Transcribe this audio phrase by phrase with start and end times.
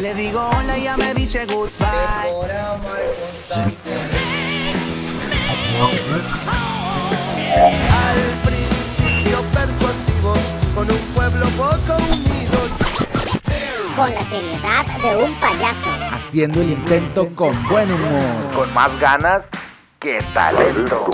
[0.00, 1.88] Le digo hola y ya me dice goodbye.
[7.90, 10.38] Al principio persuasivos,
[10.74, 12.58] con un pueblo poco unido.
[13.96, 15.90] Con la seriedad de un payaso.
[16.12, 18.54] Haciendo el intento con buen humor.
[18.54, 19.46] Con más ganas
[19.98, 21.10] que talento.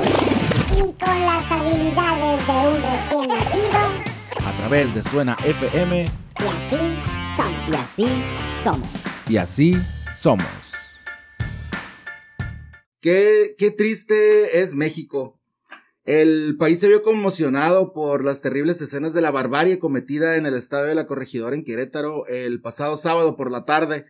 [0.72, 4.46] Y con las habilidades de un recién nacido.
[4.46, 6.02] A través de Suena FM.
[6.02, 6.06] Y
[6.42, 7.13] así.
[7.66, 8.06] Y así
[8.62, 8.88] somos.
[9.26, 9.72] Y así
[10.14, 10.46] somos.
[13.00, 15.40] Qué, qué triste es México.
[16.04, 20.52] El país se vio conmocionado por las terribles escenas de la barbarie cometida en el
[20.52, 24.04] estadio de la Corregidora en Querétaro el pasado sábado por la tarde.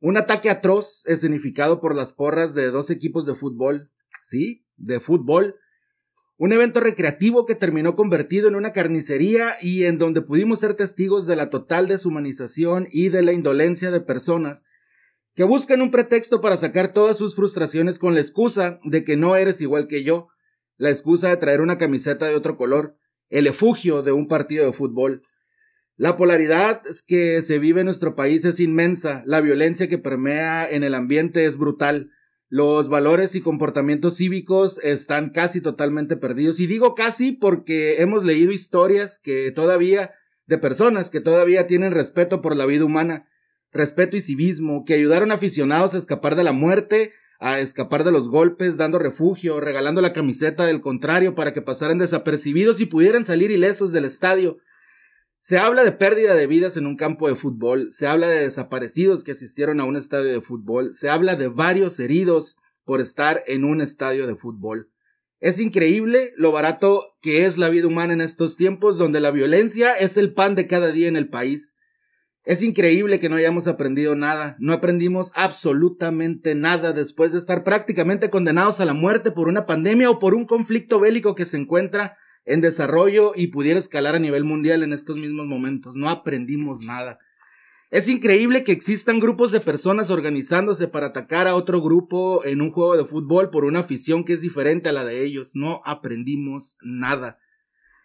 [0.00, 3.92] Un ataque atroz escenificado por las porras de dos equipos de fútbol.
[4.22, 5.54] Sí, de fútbol.
[6.42, 11.26] Un evento recreativo que terminó convertido en una carnicería y en donde pudimos ser testigos
[11.26, 14.64] de la total deshumanización y de la indolencia de personas
[15.34, 19.36] que buscan un pretexto para sacar todas sus frustraciones con la excusa de que no
[19.36, 20.28] eres igual que yo
[20.78, 22.96] la excusa de traer una camiseta de otro color,
[23.28, 25.20] el efugio de un partido de fútbol.
[25.96, 30.84] La polaridad que se vive en nuestro país es inmensa, la violencia que permea en
[30.84, 32.12] el ambiente es brutal,
[32.50, 36.58] los valores y comportamientos cívicos están casi totalmente perdidos.
[36.58, 40.10] Y digo casi porque hemos leído historias que todavía,
[40.46, 43.28] de personas que todavía tienen respeto por la vida humana,
[43.70, 48.10] respeto y civismo, que ayudaron a aficionados a escapar de la muerte, a escapar de
[48.10, 53.24] los golpes, dando refugio, regalando la camiseta del contrario para que pasaran desapercibidos y pudieran
[53.24, 54.58] salir ilesos del estadio.
[55.42, 59.24] Se habla de pérdida de vidas en un campo de fútbol, se habla de desaparecidos
[59.24, 63.64] que asistieron a un estadio de fútbol, se habla de varios heridos por estar en
[63.64, 64.90] un estadio de fútbol.
[65.38, 69.94] Es increíble lo barato que es la vida humana en estos tiempos donde la violencia
[69.94, 71.74] es el pan de cada día en el país.
[72.44, 78.28] Es increíble que no hayamos aprendido nada, no aprendimos absolutamente nada después de estar prácticamente
[78.28, 82.18] condenados a la muerte por una pandemia o por un conflicto bélico que se encuentra
[82.44, 85.96] en desarrollo y pudiera escalar a nivel mundial en estos mismos momentos.
[85.96, 87.18] No aprendimos nada.
[87.90, 92.70] Es increíble que existan grupos de personas organizándose para atacar a otro grupo en un
[92.70, 95.52] juego de fútbol por una afición que es diferente a la de ellos.
[95.56, 97.40] No aprendimos nada.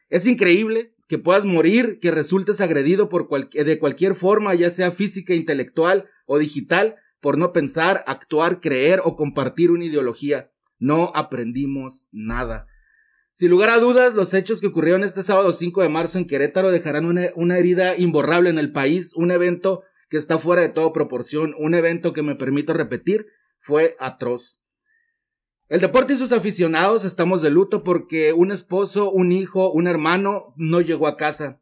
[0.10, 5.36] Es increíble que puedas morir, que resultes agredido por de cualquier forma, ya sea física,
[5.36, 10.52] intelectual o digital, por no pensar, actuar, creer o compartir una ideología.
[10.80, 12.66] No aprendimos nada.
[13.38, 16.72] Sin lugar a dudas, los hechos que ocurrieron este sábado 5 de marzo en Querétaro
[16.72, 20.94] dejarán una, una herida imborrable en el país, un evento que está fuera de toda
[20.94, 23.28] proporción, un evento que me permito repetir,
[23.60, 24.62] fue atroz.
[25.68, 30.54] El deporte y sus aficionados estamos de luto porque un esposo, un hijo, un hermano
[30.56, 31.62] no llegó a casa.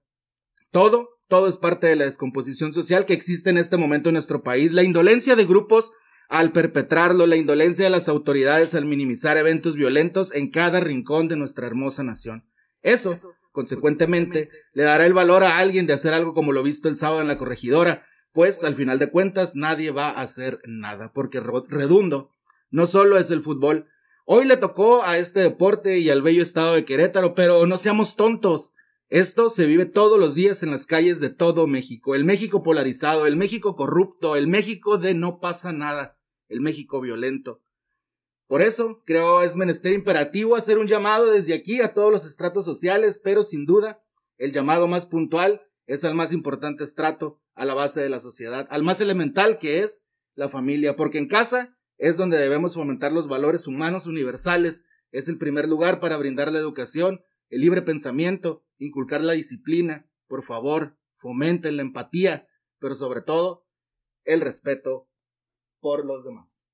[0.69, 4.43] Todo, todo es parte de la descomposición social que existe en este momento en nuestro
[4.43, 4.73] país.
[4.73, 5.91] La indolencia de grupos
[6.29, 11.35] al perpetrarlo, la indolencia de las autoridades al minimizar eventos violentos en cada rincón de
[11.35, 12.45] nuestra hermosa nación.
[12.81, 13.17] Eso,
[13.51, 17.21] consecuentemente, le dará el valor a alguien de hacer algo como lo visto el sábado
[17.21, 22.31] en la corregidora, pues al final de cuentas nadie va a hacer nada, porque redundo
[22.71, 23.87] no solo es el fútbol,
[24.25, 28.15] Hoy le tocó a este deporte y al bello estado de Querétaro, pero no seamos
[28.15, 28.72] tontos.
[29.13, 32.15] Esto se vive todos los días en las calles de todo México.
[32.15, 36.17] El México polarizado, el México corrupto, el México de no pasa nada,
[36.49, 37.61] el México violento.
[38.47, 42.65] Por eso, creo es menester imperativo hacer un llamado desde aquí a todos los estratos
[42.65, 44.03] sociales, pero sin duda,
[44.39, 48.65] el llamado más puntual es al más importante estrato, a la base de la sociedad,
[48.71, 53.27] al más elemental que es la familia, porque en casa es donde debemos fomentar los
[53.27, 57.21] valores humanos universales, es el primer lugar para brindar la educación,
[57.53, 62.47] el libre pensamiento, inculcar la disciplina, por favor, fomenten la empatía,
[62.79, 63.67] pero sobre todo,
[64.23, 65.07] el respeto
[65.79, 66.65] por los demás.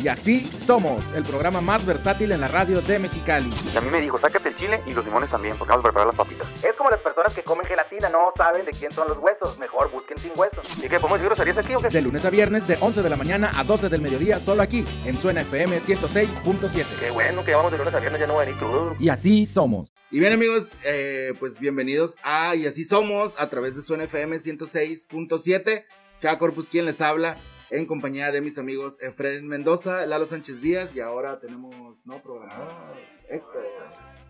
[0.00, 3.50] Y así somos, el programa más versátil en la radio de Mexicali.
[3.74, 5.88] Y a mí me dijo, sácate el chile y los limones también, porque vamos a
[5.88, 6.46] preparar las papitas.
[6.64, 9.58] Es como las personas que comen gelatina, no saben de quién son los huesos.
[9.58, 10.66] Mejor busquen sin huesos.
[10.78, 11.88] ¿Y qué, podemos decir groserías aquí o qué?
[11.88, 14.84] De lunes a viernes, de 11 de la mañana a 12 del mediodía, solo aquí,
[15.04, 16.84] en Suena FM 106.7.
[17.00, 18.94] Qué bueno que vamos de lunes a viernes, ya no voy a venir crudo.
[19.00, 19.91] Y así somos.
[20.12, 24.36] Y bien amigos, eh, pues bienvenidos a Y así somos, a través de Suena FM
[24.36, 25.86] 106.7.
[26.20, 27.38] Chava Corpus, quien les habla
[27.70, 32.22] en compañía de mis amigos Efren Mendoza, Lalo Sánchez Díaz y ahora tenemos, ¿no?
[32.22, 32.94] Programado.
[33.26, 33.64] Héctor.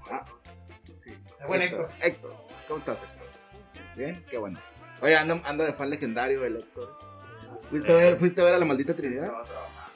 [0.08, 0.24] Ah,
[0.92, 1.10] sí.
[1.48, 1.90] Bueno, Héctor.
[2.00, 2.36] Héctor.
[2.68, 3.26] ¿Cómo estás, Héctor?
[3.96, 4.60] Bien, qué bueno.
[5.00, 6.96] Oye, ando, ando de fan legendario el Héctor.
[7.70, 9.32] ¿Fuiste a, ver, ¿Fuiste a ver a la maldita Trinidad?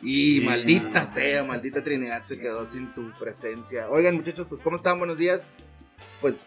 [0.03, 3.88] Y maldita sea, maldita Trinidad se quedó sin tu presencia.
[3.88, 4.99] Oigan, muchachos, pues ¿cómo están?
[4.99, 5.53] Buenos días.
[6.21, 6.41] Pues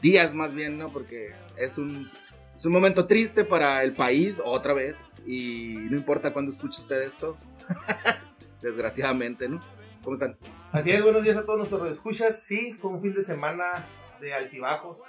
[0.00, 0.92] días más bien, ¿no?
[0.92, 2.10] Porque es un
[2.56, 5.12] Es un momento triste para el país, otra vez.
[5.26, 7.36] Y no importa cuándo escuche usted esto.
[8.62, 9.60] Desgraciadamente, ¿no?
[10.04, 10.36] ¿Cómo están?
[10.72, 12.42] Así es, buenos días a todos nuestros escuchas.
[12.42, 13.86] Sí, fue un fin de semana
[14.20, 15.02] de altibajos.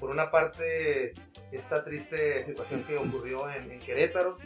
[0.00, 1.12] Por una parte,
[1.52, 4.38] esta triste situación que ocurrió en, en Querétaro,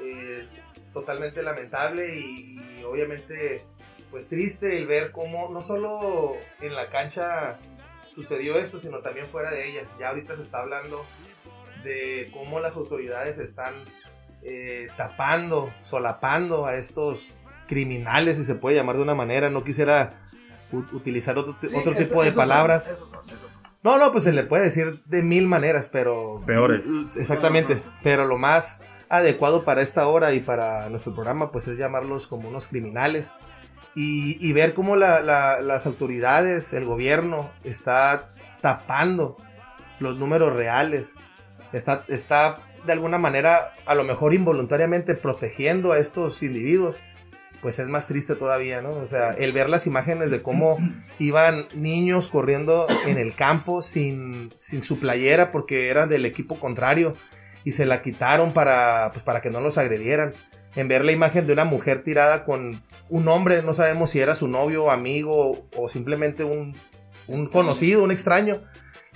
[0.00, 0.48] eh,
[0.92, 3.64] totalmente lamentable y, y obviamente
[4.10, 7.58] pues triste el ver cómo no solo en la cancha
[8.14, 9.82] sucedió esto, sino también fuera de ella.
[9.98, 11.04] Ya ahorita se está hablando
[11.82, 13.74] de cómo las autoridades están
[14.42, 19.50] eh, tapando, solapando a estos criminales, si se puede llamar de una manera.
[19.50, 20.28] No quisiera
[20.72, 22.86] u- utilizar otro, Sí, otro eso- tipo de son, palabras.
[22.90, 23.62] esos son, esos son.
[23.82, 26.42] No, no, pues se le puede decir de mil maneras, pero...
[26.46, 26.86] Peores.
[27.18, 28.80] Exactamente, pero lo más
[29.10, 33.30] adecuado para esta hora y para nuestro programa, pues es llamarlos como unos criminales.
[33.94, 38.28] Y, y ver cómo la- la- las autoridades, el gobierno, está
[38.60, 39.36] tapando
[40.00, 41.14] los números reales.
[41.72, 47.00] Está, está de alguna manera, a lo mejor involuntariamente, protegiendo a estos individuos.
[47.62, 48.90] Pues es más triste todavía, ¿no?
[48.90, 50.76] O sea, el ver las imágenes de cómo
[51.18, 57.16] iban niños corriendo en el campo sin, sin su playera porque eran del equipo contrario
[57.62, 60.34] y se la quitaron para, pues, para que no los agredieran.
[60.76, 64.34] En ver la imagen de una mujer tirada con un hombre, no sabemos si era
[64.34, 66.76] su novio, amigo o simplemente un,
[67.26, 68.62] un conocido, un extraño,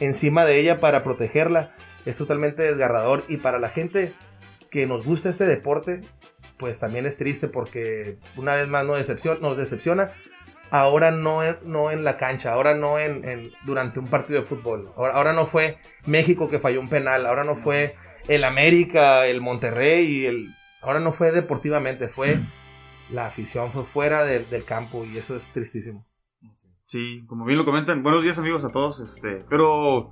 [0.01, 1.75] encima de ella para protegerla.
[2.07, 4.15] Es totalmente desgarrador y para la gente
[4.71, 6.03] que nos gusta este deporte,
[6.59, 10.13] pues también es triste porque una vez más nos decepciona, nos decepciona
[10.71, 14.47] ahora no en, no en la cancha, ahora no en, en- durante un partido de
[14.47, 14.93] fútbol.
[14.97, 17.95] Ahora, ahora no fue México que falló un penal, ahora no fue
[18.29, 22.39] el América, el Monterrey, el, ahora no fue deportivamente, fue
[23.11, 26.05] la afición, fue fuera del- campo y eso es tristísimo.
[26.87, 28.03] Sí, como bien lo comentan.
[28.03, 29.01] Buenos días amigos a todos.
[29.01, 30.11] Este, pero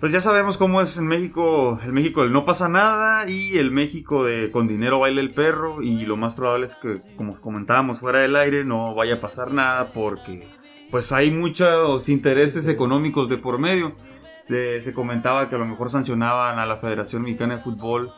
[0.00, 3.70] pues ya sabemos cómo es en México, el México del no pasa nada y el
[3.70, 7.40] México de con dinero baila el perro y lo más probable es que como os
[7.40, 10.48] comentábamos fuera del aire no vaya a pasar nada porque
[10.90, 13.96] pues hay muchos intereses económicos de por medio.
[14.38, 18.12] Este, se comentaba que a lo mejor sancionaban a la Federación Mexicana de Fútbol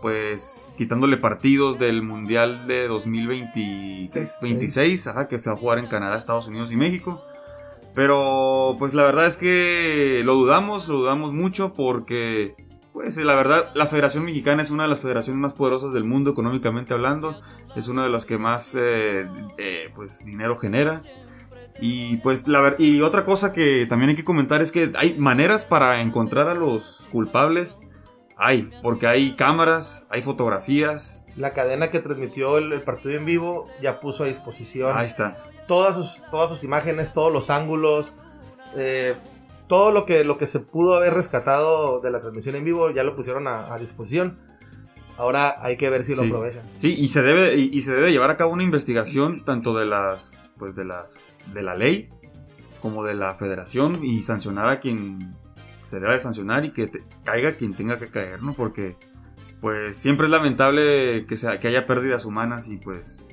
[0.00, 5.86] pues quitándole partidos del Mundial de 2026, 26, ajá, que se va a jugar en
[5.86, 7.22] Canadá, Estados Unidos y México.
[7.94, 12.54] Pero pues la verdad es que lo dudamos, lo dudamos mucho porque
[12.92, 16.30] pues la verdad la Federación Mexicana es una de las federaciones más poderosas del mundo
[16.30, 17.40] económicamente hablando,
[17.76, 21.02] es una de las que más eh, eh, pues dinero genera.
[21.80, 25.64] Y pues la y otra cosa que también hay que comentar es que hay maneras
[25.64, 27.80] para encontrar a los culpables.
[28.42, 31.26] Hay, porque hay cámaras, hay fotografías.
[31.36, 35.44] La cadena que transmitió el, el partido en vivo ya puso a disposición Ahí está.
[35.68, 38.14] todas sus, todas sus imágenes, todos los ángulos,
[38.76, 39.14] eh,
[39.68, 43.04] todo lo que, lo que se pudo haber rescatado de la transmisión en vivo ya
[43.04, 44.38] lo pusieron a, a disposición.
[45.18, 46.28] Ahora hay que ver si lo Sí.
[46.28, 46.62] aprovechan.
[46.78, 49.84] Sí, y se debe y, y se debe llevar a cabo una investigación tanto de
[49.84, 51.20] las pues de las
[51.52, 52.08] de la ley
[52.80, 55.36] como de la federación y sancionar a quien
[55.90, 58.54] se debe sancionar y que te- caiga quien tenga que caer, ¿no?
[58.54, 58.96] Porque
[59.60, 63.26] pues siempre es lamentable que sea que haya pérdidas humanas y pues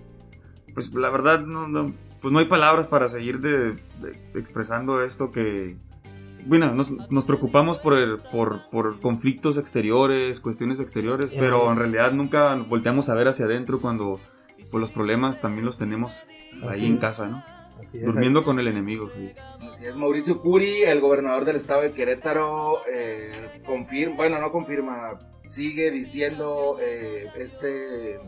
[0.73, 3.79] pues la verdad no, no- pues no hay palabras para seguir de, de-
[4.35, 5.77] expresando esto que
[6.45, 12.11] bueno, nos, nos preocupamos por, el- por, por conflictos exteriores, cuestiones exteriores, pero en realidad
[12.13, 14.19] nunca volteamos a ver hacia adentro cuando
[14.71, 16.23] pues, los problemas también los tenemos
[16.69, 16.99] Así ahí en es.
[17.01, 17.43] casa, ¿no?
[17.79, 19.09] Así es, Durmiendo con el enemigo.
[19.15, 19.31] sí.
[19.67, 23.31] Así es, Mauricio Curi, el gobernador del estado de Querétaro, eh,
[23.65, 28.19] confirma, bueno, no confirma, sigue diciendo eh, este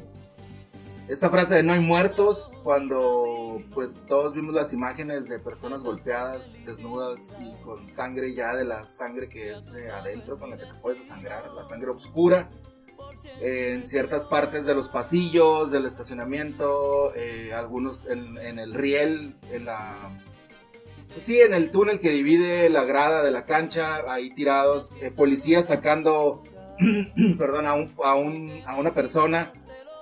[1.09, 6.63] esta frase de no hay muertos cuando pues todos vimos las imágenes de personas golpeadas,
[6.67, 10.65] desnudas y con sangre ya de la sangre que es de adentro, con la que
[10.65, 12.47] te puedes desangrar, la sangre oscura.
[13.41, 19.65] En ciertas partes de los pasillos, del estacionamiento, eh, algunos en, en el riel, en
[19.65, 19.95] la
[21.11, 25.09] pues sí, en el túnel que divide la grada de la cancha, ahí tirados, eh,
[25.09, 26.43] policías sacando,
[27.39, 29.51] perdón, a, un- a un- a una persona,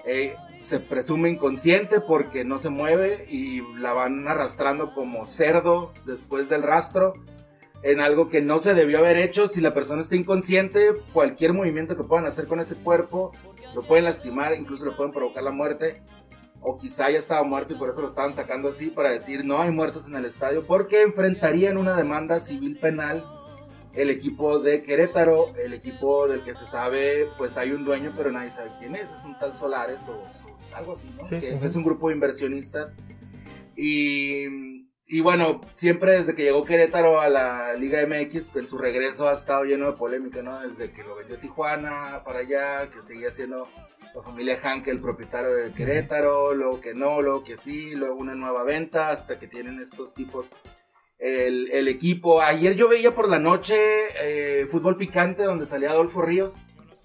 [0.06, 6.50] eh, se presume inconsciente porque no se mueve y la van arrastrando como cerdo después
[6.50, 7.14] del rastro,
[7.84, 9.48] en algo que no se debió haber hecho.
[9.48, 13.32] Si la persona está inconsciente, cualquier movimiento que puedan hacer con ese cuerpo,
[13.76, 16.02] lo pueden lastimar, incluso le pueden provocar la muerte
[16.62, 19.62] o quizá ya estaba muerto y por eso lo estaban sacando así para decir no
[19.62, 23.24] hay muertos en el estadio porque enfrentarían una demanda civil penal
[23.94, 28.32] el equipo de Querétaro, el equipo del que se sabe pues hay un dueño pero
[28.32, 31.26] nadie sabe quién es, es un tal Solares o, o algo así, ¿no?
[31.26, 32.96] Sí, que es un grupo de inversionistas
[33.76, 34.67] y
[35.10, 39.34] y bueno, siempre desde que llegó Querétaro a la Liga MX, en su regreso ha
[39.34, 40.60] estado lleno de polémica, ¿no?
[40.60, 43.70] Desde que lo vendió Tijuana para allá, que seguía siendo
[44.14, 48.36] la familia Hanke el propietario de Querétaro, luego que no, luego que sí, luego una
[48.36, 50.50] nueva venta, hasta que tienen estos tipos
[51.20, 52.42] el, el equipo.
[52.42, 53.78] Ayer yo veía por la noche
[54.22, 56.58] eh, Fútbol Picante, donde salía Adolfo Ríos,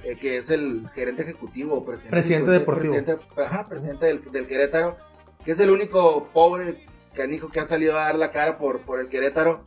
[0.02, 2.94] eh, que es el gerente ejecutivo, presidente, Presidente deportivo.
[2.94, 4.96] Presidente, ajá, presidente del, del Querétaro,
[5.44, 6.76] que es el único pobre
[7.14, 9.64] canijo que ha salido a dar la cara por, por el Querétaro.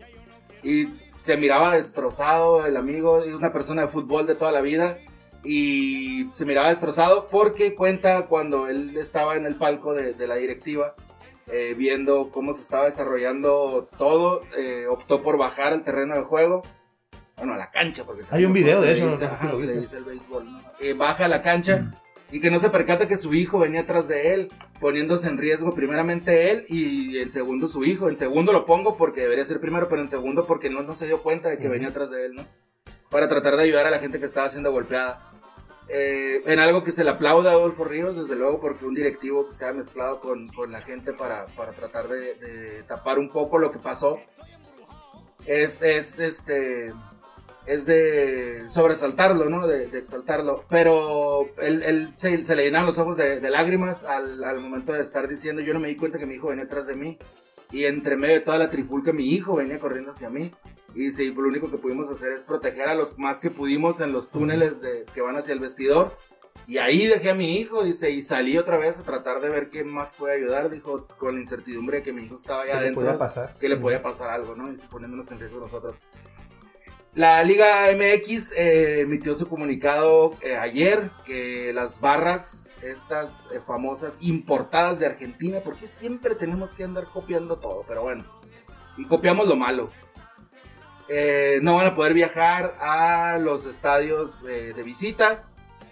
[0.64, 4.98] Y se miraba destrozado el amigo, una persona de fútbol de toda la vida.
[5.44, 10.36] Y se miraba destrozado porque cuenta cuando él estaba en el palco de, de la
[10.36, 10.96] directiva,
[11.52, 16.64] eh, viendo cómo se estaba desarrollando todo, eh, optó por bajar al terreno de juego.
[17.38, 19.60] Bueno, a la cancha, porque Hay un video de eso, no dice, sé si lo
[19.60, 19.98] le viste.
[19.98, 20.62] el béisbol, ¿no?
[20.80, 21.92] Eh, baja a la cancha
[22.32, 25.74] y que no se percata que su hijo venía atrás de él, poniéndose en riesgo
[25.75, 28.10] primeramente él y en segundo su hijo.
[28.10, 31.08] En segundo lo pongo porque debería ser primero, pero en segundo porque no, no se
[31.08, 32.46] dio cuenta de que venía atrás de él, ¿no?
[33.10, 35.32] Para tratar de ayudar a la gente que estaba siendo golpeada.
[35.88, 39.46] Eh, en algo que se le aplauda a Adolfo Ríos, desde luego, porque un directivo
[39.46, 43.29] que se ha mezclado con, con la gente para, para tratar de, de tapar un
[43.29, 44.20] poco lo que pasó,
[45.46, 46.91] es, es este
[47.68, 49.68] es de sobresaltarlo, ¿no?
[49.68, 50.64] De, de exaltarlo.
[50.70, 54.94] Pero él, él se, se le llenaban los ojos de, de lágrimas al, al momento
[54.94, 57.18] de estar diciendo, yo no me di cuenta que mi hijo venía atrás de mí.
[57.72, 60.52] Y entre medio de toda la trifulca, mi hijo venía corriendo hacia mí.
[60.94, 64.14] Y sí, lo único que pudimos hacer es proteger a los más que pudimos en
[64.14, 66.16] los túneles de, que van hacia el vestidor.
[66.68, 69.70] Y ahí dejé a mi hijo, dice, y salí otra vez a tratar de ver
[69.70, 72.78] quién más puede ayudar, dijo, con la incertidumbre de que mi hijo estaba allá ¿Qué
[72.78, 73.04] le adentro.
[73.04, 73.56] podía pasar?
[73.60, 74.72] Que le podía pasar algo, ¿no?
[74.72, 75.98] Y poniéndonos en riesgo nosotros.
[77.16, 84.22] La Liga MX eh, emitió su comunicado eh, ayer que las barras, estas eh, famosas
[84.22, 88.26] importadas de Argentina, porque siempre tenemos que andar copiando todo, pero bueno,
[88.98, 89.90] y copiamos lo malo.
[91.62, 95.44] No van a poder viajar a los estadios de visita,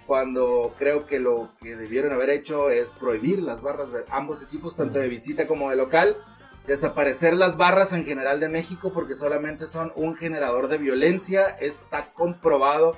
[0.05, 4.75] cuando creo que lo que debieron haber hecho es prohibir las barras de ambos equipos,
[4.75, 6.17] tanto de visita como de local
[6.65, 12.13] desaparecer las barras en general de México porque solamente son un generador de violencia, está
[12.13, 12.95] comprobado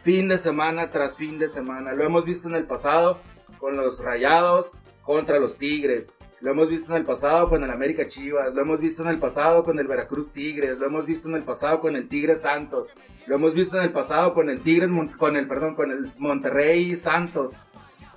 [0.00, 1.92] fin de semana tras fin de semana.
[1.92, 3.18] Lo hemos visto en el pasado
[3.58, 6.12] con los Rayados contra los Tigres.
[6.40, 9.20] Lo hemos visto en el pasado con el América Chivas, lo hemos visto en el
[9.20, 12.90] pasado con el Veracruz Tigres, lo hemos visto en el pasado con el Tigres Santos,
[13.26, 16.96] lo hemos visto en el pasado con el Tigres con el perdón, con el Monterrey
[16.96, 17.56] Santos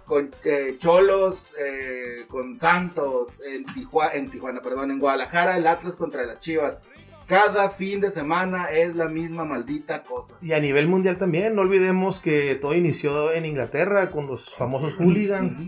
[0.06, 5.96] con eh, Cholos, eh, con Santos, en, Tijua- en Tijuana, perdón, en Guadalajara, el Atlas
[5.96, 6.80] contra las Chivas.
[7.28, 10.36] Cada fin de semana es la misma maldita cosa.
[10.44, 14.94] Y a nivel mundial también, no olvidemos que todo inició en Inglaterra con los famosos
[14.96, 15.64] hooligans,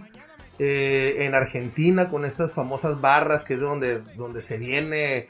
[0.59, 5.27] eh, en Argentina con estas famosas barras que es de donde, donde se viene,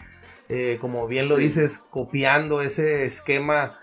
[0.49, 1.43] eh, como bien lo Sí.
[1.43, 3.76] dices, copiando ese esquema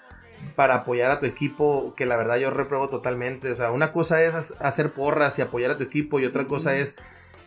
[0.57, 3.51] para apoyar a tu equipo, que la verdad yo repruebo totalmente.
[3.51, 6.47] O sea, una cosa es ha- hacer porras y apoyar a tu equipo y otra
[6.47, 6.97] cosa es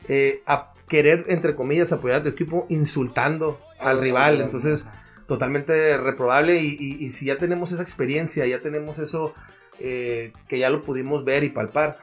[0.07, 4.41] eh, a querer, entre comillas, apoyar a tu equipo insultando al Al rival.
[4.41, 4.85] Entonces,
[5.27, 9.33] totalmente reprobable y, y- y si ya tenemos esa experiencia, ya tenemos eso
[9.79, 11.99] eh, que ya lo pudimos ver y palpar,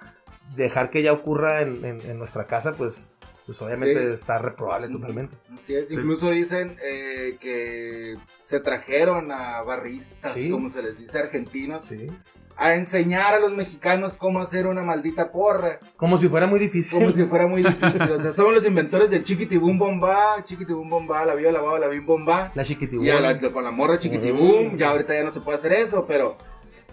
[0.55, 3.14] dejar que ya ocurra en, en- en nuestra casa, pues,
[3.47, 4.13] pues obviamente Sí.
[4.15, 5.37] está reprobable totalmente.
[5.53, 10.51] Así es, incluso dicen eh, que se trajeron a barristas, Sí.
[10.51, 12.11] como se les dice, argentinos, Sí.
[12.57, 15.81] a enseñar a los mexicanos cómo hacer una maldita porra.
[15.97, 17.01] Como si fuera muy difícil.
[17.01, 18.11] Como si fuera muy difícil.
[18.13, 22.07] O sea, somos los inventores del chiquitibum bomba, chiquitibum bomba, la vio lavado, la bim
[22.07, 22.53] bomba.
[22.55, 23.03] La chiquitibú.
[23.05, 26.07] Y a la- con la morra chiquitibum, ya ahorita ya no se puede hacer eso,
[26.07, 26.39] pero,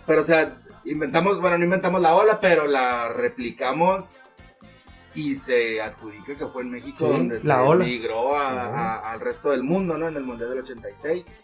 [0.07, 4.17] pero o sea, inventamos, bueno, no inventamos la ola, pero la replicamos
[5.13, 7.83] y se adjudica que fue en México Sí, donde se la ola.
[7.85, 10.07] migró a- a- al resto del mundo, ¿no?
[10.07, 11.35] En el Mundial del 86.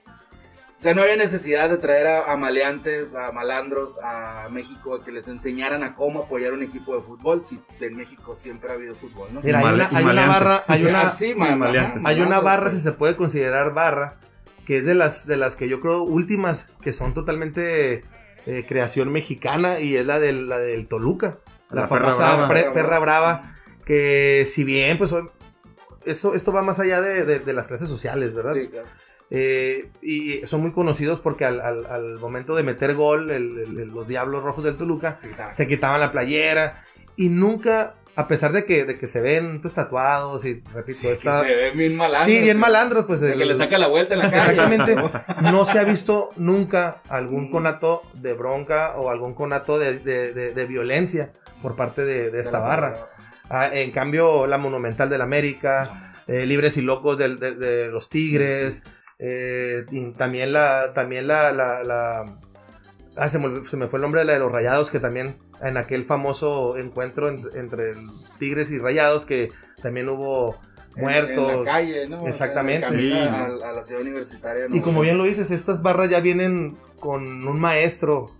[0.77, 5.03] O sea, no había necesidad de traer a, a maleantes, a malandros a México a
[5.03, 8.73] que les enseñaran a cómo apoyar un equipo de fútbol, si en México siempre ha
[8.75, 9.41] habido fútbol, ¿no?
[9.41, 11.97] Mira, hay una, hay una barra, hay una, sí, ma- maleantes.
[12.01, 12.75] ajá, hay una barra, pues.
[12.75, 14.17] si se puede considerar barra,
[14.67, 18.05] que es de las, de las que yo creo últimas, que son totalmente
[18.45, 21.39] eh, creación mexicana, y es la del, la del Toluca.
[21.71, 22.47] La, La perra famosa brava.
[22.49, 23.56] pre- perra brava,
[23.87, 25.11] que si bien, pues
[26.05, 28.53] eso, esto va más allá de, de- de las clases sociales, ¿verdad?
[28.53, 28.87] Sí, claro.
[29.29, 33.79] Eh, y son muy conocidos porque al, al- al momento de meter gol, el- el-
[33.79, 35.19] el- los Diablos Rojos del Toluca
[35.51, 36.85] se quitaban la playera
[37.17, 41.07] y nunca, a pesar de que, de que se ven pues tatuados y repito, Sí,
[41.21, 42.25] que se ve bien malandro.
[42.25, 42.59] sí, bien sí.
[42.61, 44.51] malandros, pues De el- que le saca la vuelta en la calle.
[44.53, 44.95] Exactamente.
[45.41, 50.53] No se ha visto nunca algún conato de bronca o algún conato de, de- de-
[50.53, 53.07] de violencia por parte de, de esta barra.
[53.49, 58.09] Ah, en cambio, la Monumental del América, eh, Libres y Locos del- de, de los
[58.09, 58.83] Tigres,
[59.19, 62.37] eh, y también la, también la, la, la-
[63.15, 64.99] ah, se me, olvidó- se me fue el nombre de la de los Rayados, que
[64.99, 68.05] también en aquel famoso encuentro en- entre el
[68.37, 69.51] Tigres y Rayados, que
[69.81, 70.59] también hubo
[70.97, 71.51] muertos.
[71.53, 72.17] En, la calle, ¿no?
[72.17, 72.89] O sea, Exactamente.
[72.91, 73.13] Sí.
[73.13, 74.65] a, a la ciudad universitaria.
[74.69, 74.81] Y ¿no?
[74.83, 78.35] como bien lo dices, estas barras ya vienen con un maestro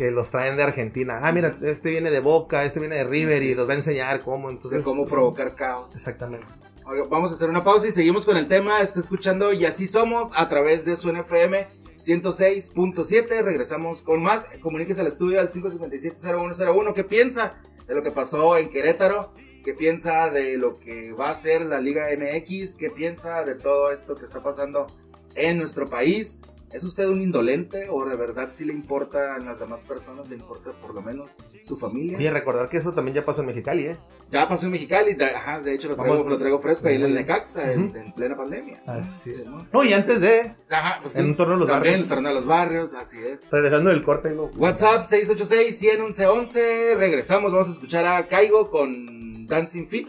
[0.00, 1.18] que los traen de Argentina.
[1.20, 4.22] Ah, mira, este viene de Boca, este viene de River y los va a enseñar
[4.22, 4.48] cómo.
[4.48, 5.94] Entonces, de cómo provocar caos.
[5.94, 6.46] Exactamente.
[6.86, 8.80] Oiga, Vamos a hacer una pausa y seguimos con el tema.
[8.80, 13.42] Está escuchando Y así somos a través de su NFM 106.7.
[13.42, 14.46] Regresamos con más.
[14.62, 16.94] Comuníquese al estudio al 557-0101.
[16.94, 19.34] ¿Qué piensa de lo que pasó en Querétaro?
[19.62, 22.76] ¿Qué piensa de lo que va a ser la Liga MX?
[22.76, 24.86] ¿Qué piensa de todo esto que está pasando
[25.34, 26.40] en nuestro país?
[26.72, 30.28] ¿Es usted un indolente o de verdad sí le importa a las demás personas?
[30.28, 32.16] ¿Le importa por lo menos su familia?
[32.16, 33.96] Oye, recordar que eso también ya pasó en Mexicali, ¿eh?
[34.30, 36.28] Ya pasó en Mexicali, de, ajá, de hecho lo traigo, Vamos.
[36.28, 37.14] lo traigo fresco ahí en el.
[37.14, 37.96] Necaxa, en, Ujú.
[37.98, 38.80] en plena pandemia.
[38.86, 39.46] Así Sí, es.
[39.46, 39.66] ¿no?
[39.72, 41.30] No, y antes de, Ajá, pues En sí.
[41.30, 42.02] un torneo de los También barrios.
[42.02, 43.42] el torneo de los barrios, así es.
[43.50, 46.94] regresando del corte, lo- WhatsApp 686-111-11.
[46.96, 50.08] Regresamos, vamos a escuchar a Caigo con Dancing Fit,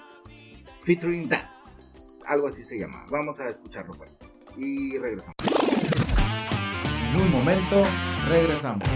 [0.83, 2.21] featuring Dance.
[2.27, 3.03] Algo así se llama.
[3.09, 4.45] Vamos a escucharlo pues.
[4.57, 5.33] Y regresamos.
[7.13, 7.83] En un momento
[8.29, 8.87] regresamos.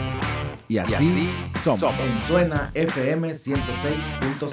[0.69, 1.29] Y así,
[1.61, 1.83] somos.
[1.99, 4.51] En Suena FM 106.7.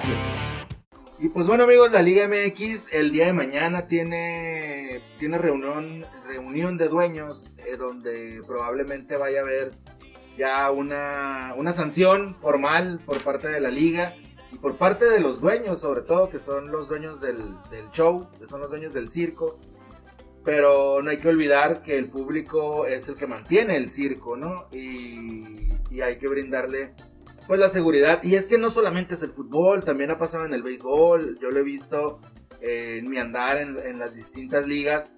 [1.19, 6.77] Y pues bueno amigos, la Liga MX el día de mañana tiene, tiene reunión, reunión
[6.77, 9.71] de dueños eh, donde probablemente vaya a haber
[10.37, 14.13] ya una, una sanción formal por parte de la liga
[14.51, 17.37] y por parte de los dueños sobre todo, que son los dueños del,
[17.71, 19.57] del show, que son los dueños del circo.
[20.45, 24.67] Pero no hay que olvidar que el público es el que mantiene el circo, ¿no?
[24.71, 26.93] Y, y hay que brindarle
[27.47, 28.21] pues la seguridad.
[28.23, 31.39] Y es que no solamente es el fútbol, también ha pasado en el béisbol.
[31.41, 32.19] Yo lo he visto
[32.61, 35.13] eh, en mi andar en, en las distintas ligas.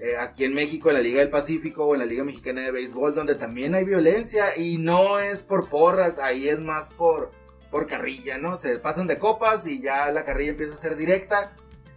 [0.00, 2.70] eh, aquí en México, en la Liga del Pacífico o en la Liga Mexicana de
[2.70, 7.32] Béisbol, donde también hay violencia y no es por porras, ahí es más por,
[7.70, 8.56] por carrilla, ¿no?
[8.56, 11.52] Se pasan de copas y ya la carrilla empieza a ser directa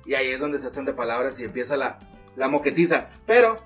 [0.05, 1.99] y ahí es donde se hacen de palabras y empieza la,
[2.35, 3.07] la moquetiza.
[3.25, 3.57] Pero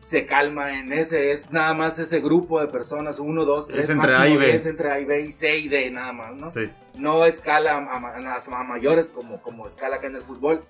[0.00, 3.90] se calma en ese, es nada más ese grupo de personas, uno, dos, tres, Es
[3.90, 4.46] entre máximo A y B.
[4.46, 6.50] diez, entre A y B y C y D nada más, ¿no?
[6.50, 6.70] Sí.
[6.96, 10.64] No escala a, a- a mayores como, como escala acá en el fútbol.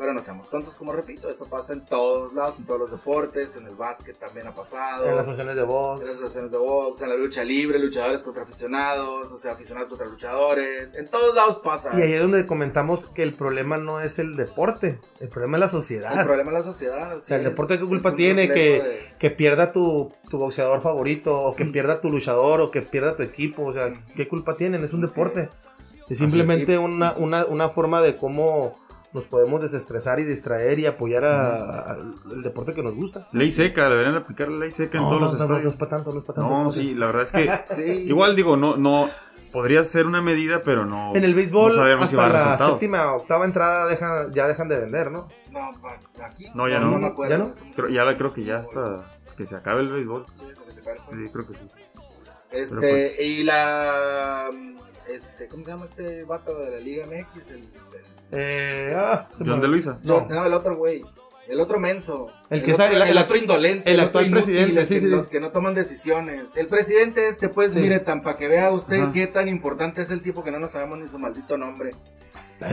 [0.00, 3.54] Pero no seamos tontos, como repito, eso pasa en todos lados, en todos los deportes,
[3.56, 5.04] en el básquet también ha pasado.
[5.06, 6.08] en las funciones de en las box.
[6.08, 10.94] asociaciones de box, en la lucha libre, luchadores contra aficionados, o sea, aficionados contra luchadores,
[10.94, 11.90] en todos lados pasa.
[11.98, 15.60] Y ahí es donde comentamos que el problema no es el deporte, el problema es
[15.60, 16.24] la el sociedad.
[16.24, 17.16] problema de la sociedad.
[17.18, 21.54] O sea, el deporte qué culpa tiene que, que pierda tu, tu boxeador favorito, o
[21.54, 23.66] que pierda tu luchador, o que pierda tu equipo.
[23.66, 24.82] O sea, ¿qué culpa tienen?
[24.82, 25.08] Es un Sí.
[25.08, 25.50] deporte.
[26.08, 28.80] Es simplemente una, una, una forma de cómo
[29.12, 33.28] nos podemos desestresar y distraer y apoyar a- a- al deporte que nos gusta.
[33.32, 35.76] Ley seca, deberían aplicar la ley seca en No, todos no, los no, no, es
[35.76, 36.50] para tanto, no es para tanto.
[36.64, 37.82] No, sí, la verdad es que Sí.
[37.82, 39.08] igual digo, no, no,
[39.52, 41.16] podría ser una medida, pero no.
[41.16, 42.70] En el béisbol, no sabemos si va a hasta la resultado.
[42.70, 45.26] séptima, octava entrada dejan, ya dejan de vender, ¿no?
[45.50, 45.72] No,
[46.24, 46.46] aquí.
[46.54, 46.96] No, ya no.
[46.98, 47.36] me acuerdo.
[47.36, 47.74] ¿Ya no?
[47.74, 49.04] Creo- ya la creo que ya hasta
[49.36, 50.24] que se acabe el béisbol.
[50.34, 51.24] Sí, se el.
[51.26, 51.64] Sí, creo que sí.
[52.52, 54.50] Este, pues- y la.
[55.12, 57.48] Este, ¿Cómo se llama este vato de la Liga MX?
[57.50, 57.70] El, el-
[58.32, 59.98] Eh, ah, John de Luisa.
[60.02, 60.26] No.
[60.28, 61.02] no, el otro güey.
[61.48, 62.28] El otro menso.
[62.48, 63.90] El que otro, sale- el- el otro indolente.
[63.90, 65.12] el otro actual inútil, presidente, el sí, que- sí, sí.
[65.12, 66.56] Los que no toman decisiones.
[66.56, 67.80] El presidente este, pues, Sí.
[67.80, 69.12] mire, tan para que vea usted Ajá.
[69.12, 71.92] qué tan importante es el tipo que no nos sabemos ni su maldito nombre.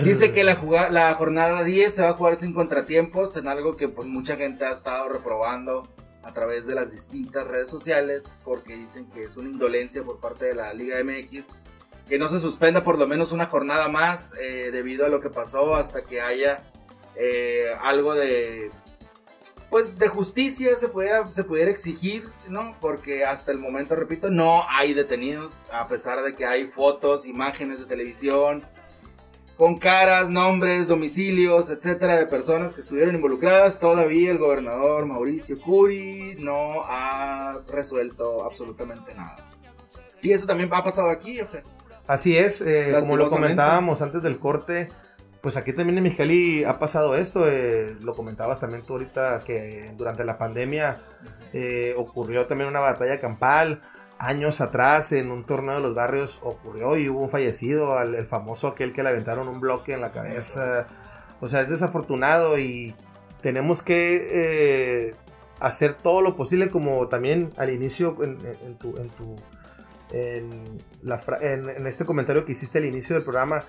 [0.04, 3.78] Dice que la, juga- la jornada 10 se va a jugar sin contratiempos, en algo
[3.78, 5.88] que pues mucha gente ha estado reprobando
[6.24, 10.46] a través de las distintas redes sociales, porque dicen que es una indolencia por parte
[10.46, 11.48] de la Liga MX,
[12.08, 15.30] que no se suspenda por lo menos una jornada más eh, debido a lo que
[15.30, 16.64] pasó hasta que haya
[17.16, 18.72] eh, algo de
[19.70, 22.76] pues de justicia se pudiera, se pudiera exigir, ¿no?
[22.80, 27.80] Porque hasta el momento, repito, no hay detenidos, a pesar de que hay fotos, imágenes
[27.80, 28.64] de televisión,
[29.58, 33.80] con caras, nombres, domicilios, etcétera, de personas que estuvieron involucradas.
[33.80, 39.50] Todavía el gobernador Mauricio Curi no ha resuelto absolutamente nada.
[40.22, 41.77] Y eso también ha pasado aquí, Efraín.
[42.08, 44.90] Así es, eh, como lo comentábamos antes del corte,
[45.42, 49.92] pues aquí también en Mexicali ha pasado esto, eh, lo comentabas también tú ahorita que
[49.98, 51.00] durante la pandemia
[51.54, 53.82] eh, ocurrió también una batalla campal,
[54.20, 58.26] años atrás en un torneo de los barrios ocurrió y hubo un fallecido, al- el
[58.26, 60.88] famoso aquel que le aventaron un bloque en la cabeza,
[61.42, 62.96] o sea, es desafortunado y
[63.42, 64.30] tenemos que
[65.10, 65.16] eh,
[65.60, 68.98] hacer todo lo posible como también al inicio en, en- en tu...
[68.98, 69.36] En tu
[70.12, 73.66] en, la fra- en, en este comentario que hiciste al inicio del programa,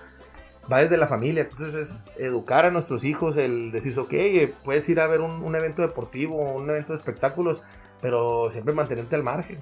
[0.71, 1.43] va desde la familia.
[1.43, 5.31] Entonces es educar a nuestros hijos, el decir, ok, eh, puedes ir a ver un,
[5.43, 7.61] un evento deportivo, un evento de espectáculos,
[8.01, 9.59] pero siempre mantenerte al margen.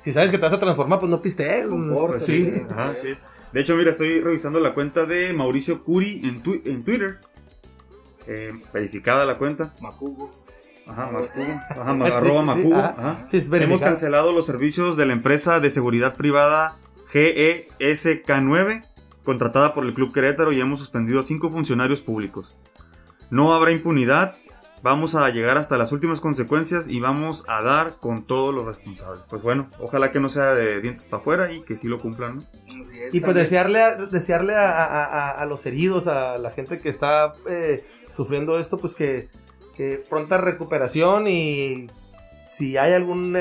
[0.00, 1.66] Si sabes que te vas a transformar, pues no pistees.
[1.66, 2.50] Compórtate, Sí.
[2.50, 2.62] sí.
[2.70, 3.14] Ajá, sí.
[3.52, 6.42] De hecho, mira, estoy revisando la cuenta de Mauricio Curi en
[6.84, 7.18] Twitter.
[8.26, 9.74] Eh, verificada la cuenta.
[9.80, 10.30] Macugo.
[10.86, 11.60] Ajá, Macugo.
[11.70, 12.76] Ajá, Sí, arroba sí, Macugo.
[12.76, 12.94] ajá.
[12.96, 13.26] Ajá.
[13.26, 16.76] Sí, es Hemos cancelado los servicios de la empresa de seguridad privada
[17.12, 18.84] GESK9,
[19.24, 22.56] contratada por el Club Querétaro, y hemos suspendido a cinco funcionarios públicos.
[23.30, 24.36] No habrá impunidad.
[24.82, 29.22] Vamos a llegar hasta las últimas consecuencias y vamos a dar con todos los responsables.
[29.28, 32.36] Pues bueno, ojalá que no sea de dientes para afuera y que sí lo cumplan.
[32.36, 32.42] ¿no?
[33.12, 36.88] Y pues desearle, a, desearle a, a- a- a los heridos, a la gente que
[36.88, 39.28] está eh, sufriendo esto, pues que,
[40.08, 41.88] pronta recuperación y
[42.46, 43.36] si hay algún,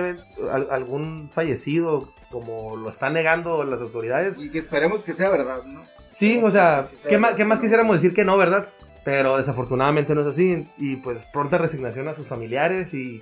[0.70, 5.84] algún fallecido, como lo están negando las autoridades, Y que esperemos que sea verdad, ¿no?
[6.10, 8.68] sí, o sea, Sí sea ¿qué más, qué más quisiéramos decir que no, verdad?
[9.04, 13.22] Pero desafortunadamente no es así y pues pronta resignación a sus familiares y,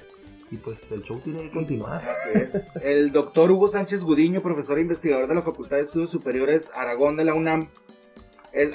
[0.50, 2.02] y pues el show tiene que continuar.
[2.02, 2.84] Así es.
[2.84, 7.18] El doctor Hugo Sánchez Gudiño, profesor e investigador de la Facultad de Estudios Superiores Aragón
[7.18, 7.70] de la UNAM,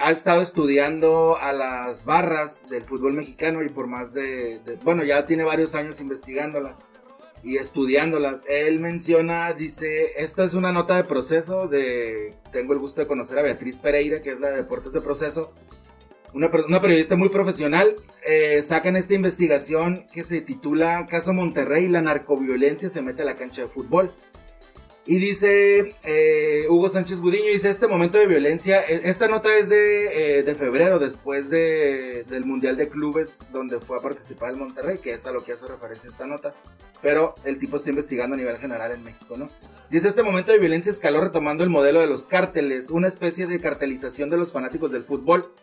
[0.00, 5.24] ha estado estudiando a las barras del fútbol mexicano y por más de, bueno, ya
[5.24, 6.80] tiene varios años investigándolas
[7.44, 8.44] y estudiándolas.
[8.48, 13.38] Él menciona, dice, esta es una nota de proceso de, tengo el gusto de conocer
[13.38, 15.52] a Beatriz Pereira, que es la de Deportes de Proceso,
[16.34, 22.90] una periodista muy profesional, eh, sacan esta investigación que se titula Caso Monterrey, la narcoviolencia
[22.90, 24.12] se mete a la cancha de fútbol.
[25.11, 29.71] Y dice eh, Hugo Sánchez Gudiño, dice, este momento de violencia, eh, esta nota es
[29.71, 34.59] de, eh, de febrero, después de, del Mundial de Clubes, donde fue a participar el
[34.59, 36.53] Monterrey, que es a lo que hace referencia esta nota.
[37.01, 39.49] Pero el tipo está investigando a nivel general en México, ¿no?
[39.88, 43.62] Dice, este momento de violencia escaló retomando el modelo de los cárteles, una especie de
[43.62, 45.55] cartelización de los fanáticos del fútbol.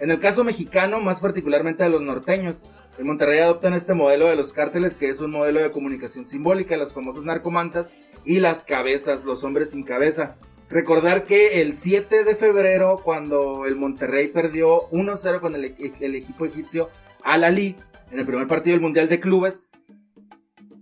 [0.00, 2.62] En el caso mexicano, más particularmente de los norteños,
[2.96, 6.74] en Monterrey adoptan este modelo de los cárteles, que es un modelo de comunicación simbólica,
[6.78, 7.92] las famosas narcomantas
[8.24, 10.36] y las cabezas, los hombres sin cabeza.
[10.70, 16.14] Recordar que el 7 de febrero, cuando el Monterrey perdió 1-0 con el, e- el
[16.14, 16.90] equipo egipcio
[17.22, 17.76] Al Ali,
[18.10, 19.64] en el primer partido del Mundial de Clubes,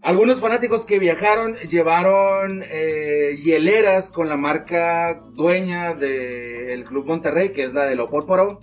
[0.02, 7.62] algunos fanáticos que viajaron llevaron eh, hieleras con la marca dueña del Club Monterrey, que
[7.64, 8.60] es la de Lopolporo,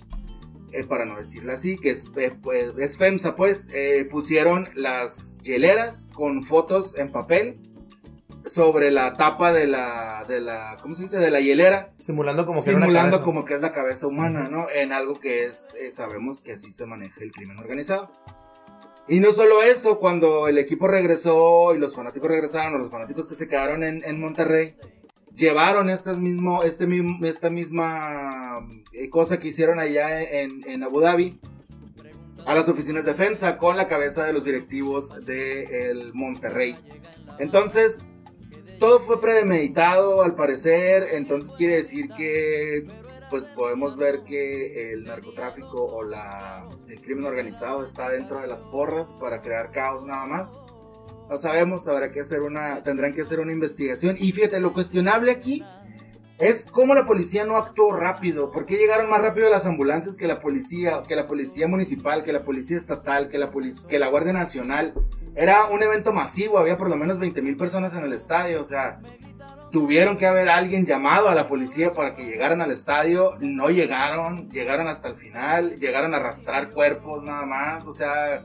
[0.72, 5.40] eh, para no decirlo así, que es, eh, pues, es FEMSA, pues, eh, pusieron las
[5.42, 7.69] hieleras con fotos en papel
[8.44, 11.18] sobre la tapa de la, de la, ¿cómo se dice?
[11.18, 13.24] De la hielera, Simulando como que era una simulando cabeza.
[13.24, 14.66] como que es la cabeza humana, ¿no?
[14.70, 18.10] En algo que es, eh, sabemos que así se maneja el crimen organizado.
[19.08, 23.26] Y no solo eso, cuando el equipo regresó y los fanáticos regresaron, o los fanáticos
[23.28, 24.76] que se quedaron en, en Monterrey,
[25.34, 28.58] llevaron estas mismo, este mismo, esta misma
[28.92, 31.40] eh, cosa que hicieron allá en, en Abu Dhabi
[32.46, 36.76] a las oficinas de FEMSA con la cabeza de los directivos del Monterrey.
[37.38, 38.04] Entonces,
[38.80, 42.88] todo fue premeditado al parecer, entonces quiere decir que
[43.28, 48.64] pues podemos ver que el narcotráfico o la, el crimen organizado está dentro de las
[48.64, 50.58] porras para crear caos nada más.
[51.28, 54.16] No sabemos, habrá que hacer una, tendrán que hacer una investigación.
[54.18, 55.62] Y fíjate, lo cuestionable aquí
[56.38, 58.50] es cómo la policía no actuó rápido.
[58.50, 62.32] ¿Por qué llegaron más rápido las ambulancias que la policía, que la policía municipal, que
[62.32, 63.52] la policía estatal, que la,
[63.88, 64.94] que la Guardia Nacional?
[65.34, 68.64] Era un evento masivo, había por lo menos 20 mil personas en el estadio, o
[68.64, 69.00] sea,
[69.70, 74.50] tuvieron que haber alguien llamado a la policía para que llegaran al estadio, no llegaron,
[74.50, 78.44] llegaron hasta el final, llegaron a arrastrar cuerpos nada más, o sea,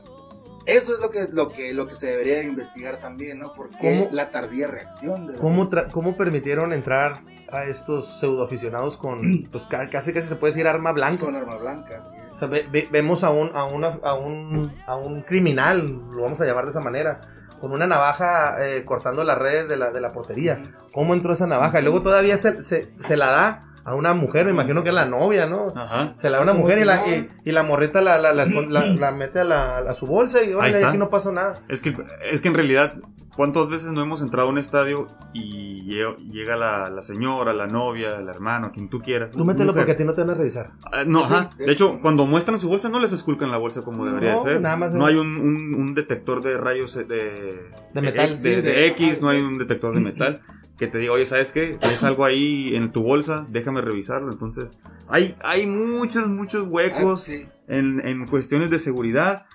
[0.66, 3.52] eso es lo que, lo que, lo que se debería de investigar también, ¿no?
[3.52, 7.20] Porque ¿Cómo- la tardía reacción de la ¿Cómo, ¿Cómo permitieron entrar
[7.52, 11.24] a estos pseudoaficionados con, pues ca- casi casi se puede decir arma blanca?
[11.24, 14.72] con arma blanca, así O sea, ve- ve- vemos a un, a, una, a, un,
[14.86, 15.80] a un criminal,
[16.12, 17.20] lo vamos a llamar de esa manera,
[17.60, 20.70] con una navaja eh, cortando las redes de la, de la portería.
[20.92, 21.80] ¿Cómo entró esa navaja?
[21.80, 24.94] Y luego todavía se, se, se la da a una mujer, me imagino que es
[24.94, 25.72] la novia, ¿no?
[25.76, 26.12] Ajá.
[26.16, 28.44] Se la da a una mujer y la, y, y la morrita la, la, la,
[28.46, 30.52] la- la mete a, la, a su bolsa y
[30.88, 31.58] aquí no pasó nada.
[31.68, 31.96] Es que,
[32.30, 32.94] es que en realidad,
[33.36, 37.66] ¿cuántas veces no hemos entrado a un estadio y lle- llega la, la señora, la
[37.66, 39.30] novia, el hermano, quien tú quieras?
[39.32, 39.82] Tú mételo mujer?
[39.82, 40.72] porque a ti no te van a revisar.
[40.92, 41.50] Ah, no, ajá.
[41.58, 44.60] De hecho, cuando muestran su bolsa, no les esculcan la bolsa como debería No, ser.
[44.60, 47.04] nada más no hay un, un- un detector de rayos de,
[47.94, 50.40] De metal, de, sí, de de- X, no hay un detector de metal
[50.78, 51.78] que te diga, oye, ¿sabes qué?
[51.80, 54.30] Tienes algo ahí en tu bolsa, déjame revisarlo.
[54.30, 54.68] Entonces,
[55.08, 57.48] hay, hay muchos, muchos huecos Ah, sí.
[57.68, 59.46] en, en cuestiones de seguridad.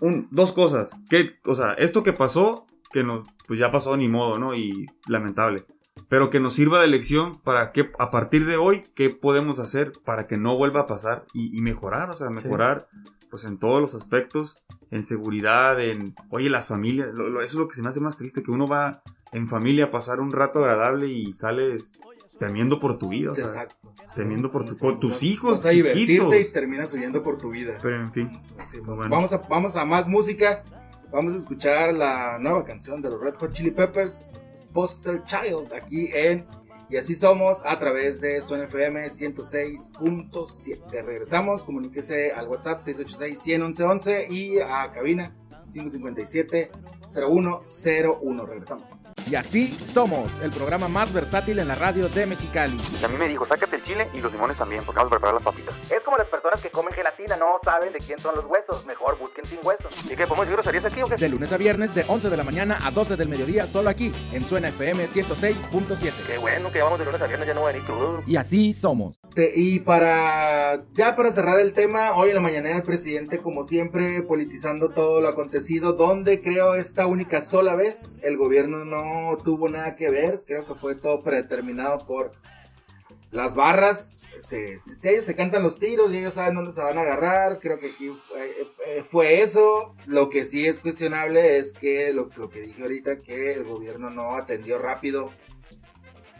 [0.00, 0.96] Un, dos cosas.
[1.10, 4.54] Que, o sea, esto que pasó, que no, pues ya pasó ni modo, ¿no?
[4.54, 5.64] Y lamentable.
[6.08, 9.92] pero que nos sirva de lección para que a partir de hoy, qué podemos hacer
[10.04, 12.88] para que no vuelva a pasar y, y mejorar, o sea, mejorar
[13.30, 14.58] pues en todos los aspectos,
[14.90, 18.00] en seguridad, en, oye, las familias, lo- lo- eso es lo que se me hace
[18.00, 21.90] más triste, que uno va en familia a pasar un rato agradable y sales
[22.38, 23.76] temiendo por tu vida, o sea, Exacto.
[24.14, 26.34] temiendo por tu, con tus hijos vas a divertirte chiquitos.
[26.50, 27.78] y terminas huyendo por tu vida.
[27.82, 29.10] Pero en fin, Sí, Bueno.
[29.10, 30.64] Vamos, a, vamos a más música.
[31.10, 34.34] Vamos a escuchar la nueva canción de los Red Hot Chili Peppers,
[34.74, 36.46] Poster Child, aquí en
[36.90, 41.04] Y así somos a través de Suena FM 106.7.
[41.04, 45.34] Regresamos, comuníquese al WhatsApp 686-111-11 y a cabina
[45.68, 48.46] 557-0101.
[48.46, 48.97] Regresamos.
[49.26, 52.76] Y así somos, el programa más versátil en la radio de Mexicali.
[53.00, 55.16] Y a mí me dijo, sácate el chile y los limones también, porque vamos a
[55.16, 55.74] preparar las papitas.
[55.90, 58.86] Es como las personas que comen gelatina, no saben de quién son los huesos.
[58.86, 59.92] Mejor busquen sin huesos.
[60.04, 61.16] ¿Y qué, podemos decir groserías aquí o qué?
[61.16, 64.12] De lunes a viernes de 11 de la mañana a 12 del mediodía, solo aquí,
[64.32, 66.12] en Suena FM 106.7.
[66.26, 68.22] Qué bueno que vamos de lunes a viernes, ya no voy a venir crudo.
[68.26, 69.18] Y así somos.
[69.34, 73.62] Te- Y para ya para cerrar el tema, hoy en la mañana el presidente, como
[73.62, 79.07] siempre, politizando todo lo acontecido, donde creo esta única sola vez el gobierno no
[79.44, 82.32] tuvo nada que ver, creo que fue todo predeterminado por
[83.30, 87.02] las barras, se, ellos se cantan los tiros y ellos saben dónde se van a
[87.02, 92.30] agarrar, creo que aquí eh, fue eso, lo que sí es cuestionable es que lo,
[92.36, 95.30] lo que dije ahorita, que el gobierno no atendió rápido.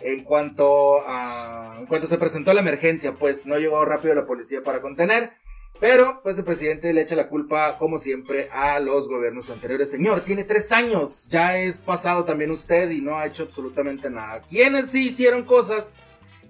[0.00, 4.62] En cuanto a en cuanto se presentó la emergencia, pues no llegó rápido la policía
[4.62, 5.32] para contener,
[5.80, 9.90] pero pues el presidente le echa la culpa como siempre a los gobiernos anteriores.
[9.90, 14.42] Señor, tiene tres años, ya es pasado también usted y no ha hecho absolutamente nada.
[14.42, 15.92] ¿Quiénes sí hicieron cosas?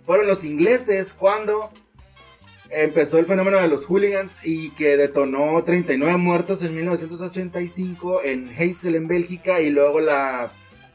[0.05, 1.71] Fueron los ingleses cuando
[2.71, 8.95] empezó el fenómeno de los hooligans y que detonó 39 muertos en 1985 en Heysel
[8.95, 10.53] en Bélgica y luego la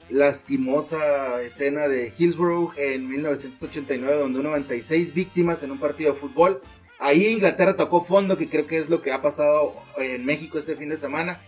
[0.10, 6.62] lastimosa escena de Hillsborough en 1989 donde hubo 96 víctimas en un partido de fútbol.
[7.00, 10.76] Ahí Inglaterra tocó fondo, que creo que es lo que ha pasado en México este
[10.76, 11.42] fin de semana.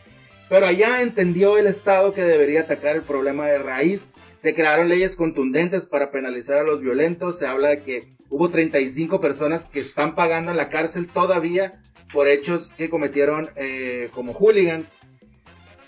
[0.49, 4.09] Pero allá entendió el Estado que debería atacar el problema de raíz.
[4.35, 7.39] Se crearon leyes contundentes para penalizar a los violentos.
[7.39, 11.81] Se habla de que hubo 35 personas que están pagando en la cárcel todavía
[12.13, 14.93] por hechos que cometieron eh, como hooligans.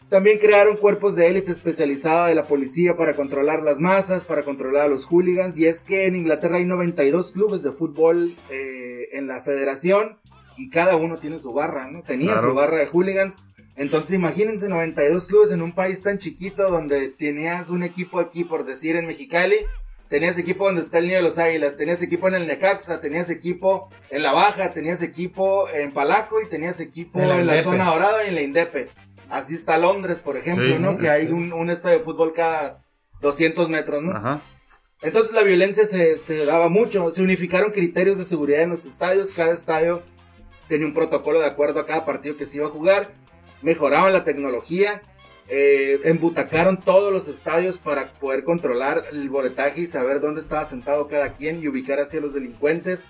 [0.10, 4.86] También crearon cuerpos de élite especializada de la policía para controlar las masas, para controlar
[4.86, 5.58] a los hooligans.
[5.58, 8.87] Y es que en Inglaterra hay 92 clubes de fútbol eh,
[9.18, 10.18] en la federación
[10.58, 12.02] y cada uno tiene su barra, ¿no?
[12.04, 12.50] Tenía Claro.
[12.50, 13.38] su barra de hooligans.
[13.76, 18.66] Entonces imagínense 92 clubes en un país tan chiquito donde tenías un equipo aquí, por
[18.66, 19.56] decir, en Mexicali.
[20.10, 23.30] Tenías equipo donde está el Niño de los Águilas, tenías equipo en el Necaxa, tenías
[23.30, 27.86] equipo en La Baja, tenías equipo en Palaco y tenías equipo En en la zona
[27.92, 28.90] dorada y en la Indepe.
[29.30, 30.94] Así está Londres, por ejemplo, Sí, ¿no?
[30.94, 30.98] ¿no?
[30.98, 32.82] Que hay un, un estadio de fútbol cada
[33.22, 34.16] 200 metros, ¿no?
[34.16, 34.40] ajá.
[35.02, 39.34] Entonces la violencia se, se daba mucho, se unificaron criterios de seguridad en los estadios,
[39.36, 40.02] cada estadio
[40.68, 43.12] tenía un protocolo de acuerdo a cada partido que se iba a jugar,
[43.62, 45.02] mejoraban la tecnología,
[45.50, 51.08] eh, embutacaron todos los estadios para poder controlar el boletaje y saber dónde estaba sentado
[51.08, 53.06] cada quien y ubicar hacia los delincuentes.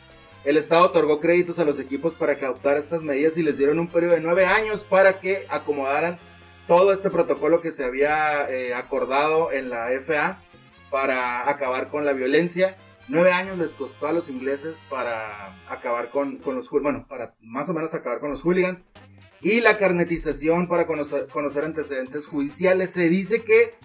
[0.45, 3.88] El Estado otorgó créditos a los equipos para adoptaran estas medidas y les dieron un
[3.88, 6.19] periodo de nueve años para que acomodaran
[6.67, 10.39] todo este protocolo que se había eh, acordado en la FA
[10.89, 12.76] para acabar con la violencia.
[13.08, 17.08] Nueve años les costó a los ingleses para acabar con, con los bueno,
[17.41, 18.89] más o menos acabar con los hooligans.
[19.41, 22.91] Y la carnetización para conocer, conocer antecedentes judiciales.
[22.91, 23.76] Se dice que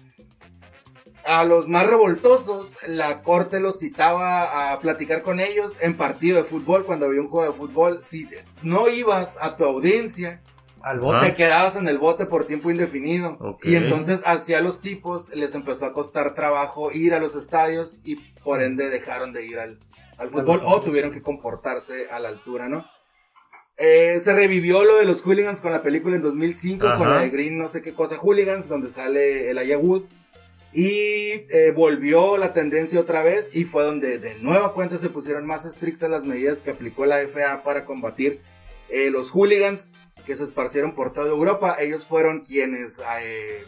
[1.25, 6.43] a los más revoltosos la corte los citaba a platicar con ellos en partido de
[6.43, 8.01] fútbol, cuando había un juego de fútbol.
[8.01, 8.27] Si
[8.61, 10.41] no ibas a tu audiencia,
[10.83, 11.27] Al bote.
[11.27, 13.37] te quedabas en el bote por tiempo indefinido.
[13.39, 13.65] Ok.
[13.65, 18.17] Y entonces hacia los tipos les empezó a costar trabajo ir a los estadios y
[18.43, 19.79] por ende dejaron de ir al,
[20.17, 22.85] al fútbol o tuvieron que comportarse a la altura, ¿no?
[23.77, 27.09] Eh, se revivió lo de los hooligans con la película en 2005, con Ajá.
[27.09, 30.03] la de Green no sé qué cosa hooligans, donde sale el Wood.
[30.73, 35.45] Y eh, volvió la tendencia otra vez y fue donde de nueva cuenta se pusieron
[35.45, 38.41] más estrictas las medidas que aplicó la FA para combatir
[38.89, 39.93] eh, los hooligans
[40.25, 41.75] que se esparcieron por toda Europa.
[41.79, 43.65] Ellos fueron quienes eh,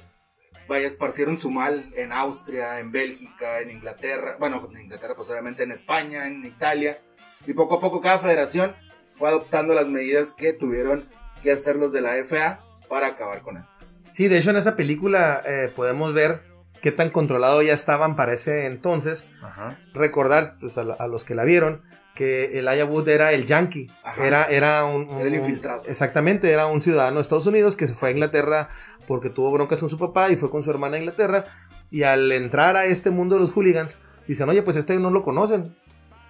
[0.68, 5.64] vaya, esparcieron su mal en Austria, en Bélgica, en Inglaterra, bueno, en Inglaterra pues obviamente
[5.64, 7.00] en España, en Italia.
[7.46, 8.76] Y poco a poco cada federación
[9.18, 11.08] fue adoptando las medidas que tuvieron
[11.44, 13.86] que hacer los de la FA para acabar con esto.
[14.12, 16.42] Sí, de hecho en esa película eh, podemos ver
[16.82, 19.28] qué tan controlado ya estaban para ese entonces.
[19.44, 19.78] Ajá.
[19.94, 21.84] Recordar pues, a, la- a los que la vieron
[22.16, 23.92] que el Wood era el yankee.
[24.04, 24.26] Ajá.
[24.26, 25.84] Era, era un, un- Era el infiltrado.
[25.86, 28.70] Exactamente, era un ciudadano de Estados Unidos que se fue a Inglaterra
[29.08, 31.46] porque tuvo broncas con su papá y fue con su hermana a Inglaterra.
[31.92, 35.22] Y al entrar a este mundo de los hooligans, Dicen, oye, pues este no lo
[35.24, 35.76] conocen.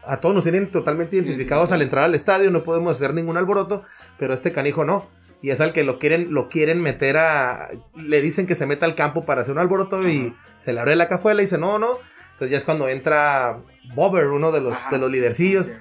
[0.04, 3.84] A todos nos tienen totalmente identificados al entrar al estadio, no podemos hacer ningún alboroto,
[4.20, 5.08] pero este canijo no.
[5.42, 7.70] Y es al que lo quieren, lo quieren meter a.
[7.96, 10.98] Le dicen que se meta al campo para hacer un alboroto y se le abre
[10.98, 12.00] la cajuela y dice, no, no.
[12.36, 13.62] Entonces ya es cuando entra
[13.96, 14.92] Bobber, uno de los, Ajá.
[14.92, 15.72] de los lidercillos,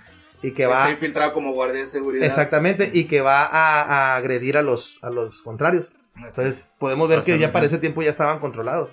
[0.43, 0.79] y que va.
[0.83, 2.25] Está infiltrado como guardia de seguridad.
[2.27, 5.90] Exactamente, y que va a, a agredir a los, a los contrarios.
[6.17, 8.93] Entonces podemos ver que ya para ese tiempo ya estaban controlados.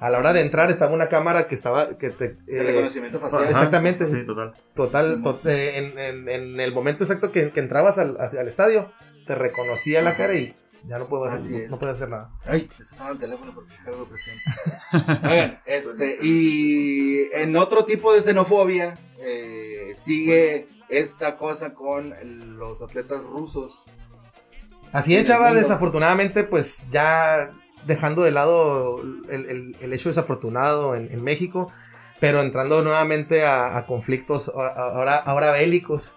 [0.00, 3.18] A la hora de entrar estaba una cámara que estaba que te, De eh, reconocimiento
[3.18, 3.42] facial.
[3.44, 3.50] Ajá.
[3.52, 4.04] exactamente.
[4.06, 4.52] Sí, total.
[4.74, 8.92] total, to- eh, en, en- en el momento exacto que, que entrabas al, el estadio
[9.26, 12.30] te reconocía la cara y ya no Así hacer, no hacer nada.
[12.44, 14.38] Ay, está sonando el teléfono porque lo.
[15.30, 22.14] Oigan, este, y en otro tipo de xenofobia, eh, sigue esta cosa con
[22.58, 23.90] los atletas rusos.
[24.92, 27.52] Así es, chava, desafortunadamente, pues ya
[27.84, 31.70] dejando de lado el, el- el hecho desafortunado en, en México,
[32.20, 36.14] pero entrando nuevamente a, a conflictos ahora, ahora bélicos,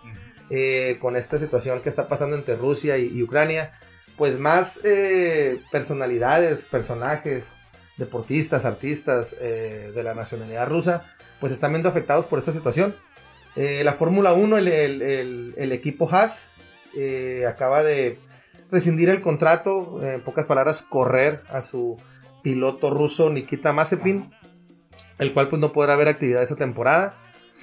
[0.50, 3.74] eh, con esta situación que está pasando entre Rusia y, y Ucrania,
[4.21, 7.55] pues más eh, personalidades, personajes,
[7.97, 12.95] deportistas, artistas eh, de la nacionalidad rusa, pues están viendo afectados por esta situación.
[13.55, 16.53] Eh, la Fórmula 1, el, el- el- el equipo Haas,
[16.95, 18.19] eh, acaba de
[18.69, 21.97] rescindir el contrato, en pocas palabras, correr a su
[22.43, 24.29] piloto ruso Nikita Mazepin,
[25.17, 27.17] el cual pues no podrá haber actividad esa temporada.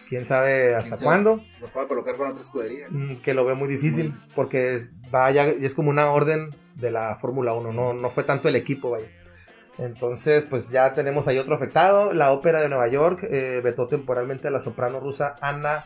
[0.09, 1.45] Quién sabe hasta ¿Quién sabe cuándo.
[1.45, 2.87] Se puede colocar con otra escudería.
[2.91, 7.17] Mm, que lo veo muy difícil porque es, vaya, es como una orden de la
[7.17, 9.09] Fórmula 1, no, no fue tanto el equipo, vaya.
[9.79, 12.13] Entonces, pues ya tenemos ahí otro afectado.
[12.13, 15.85] La ópera de Nueva York eh, vetó temporalmente a la soprano rusa Anna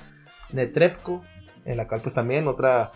[0.50, 1.24] Netrebko,
[1.66, 2.92] en la cual pues también otra,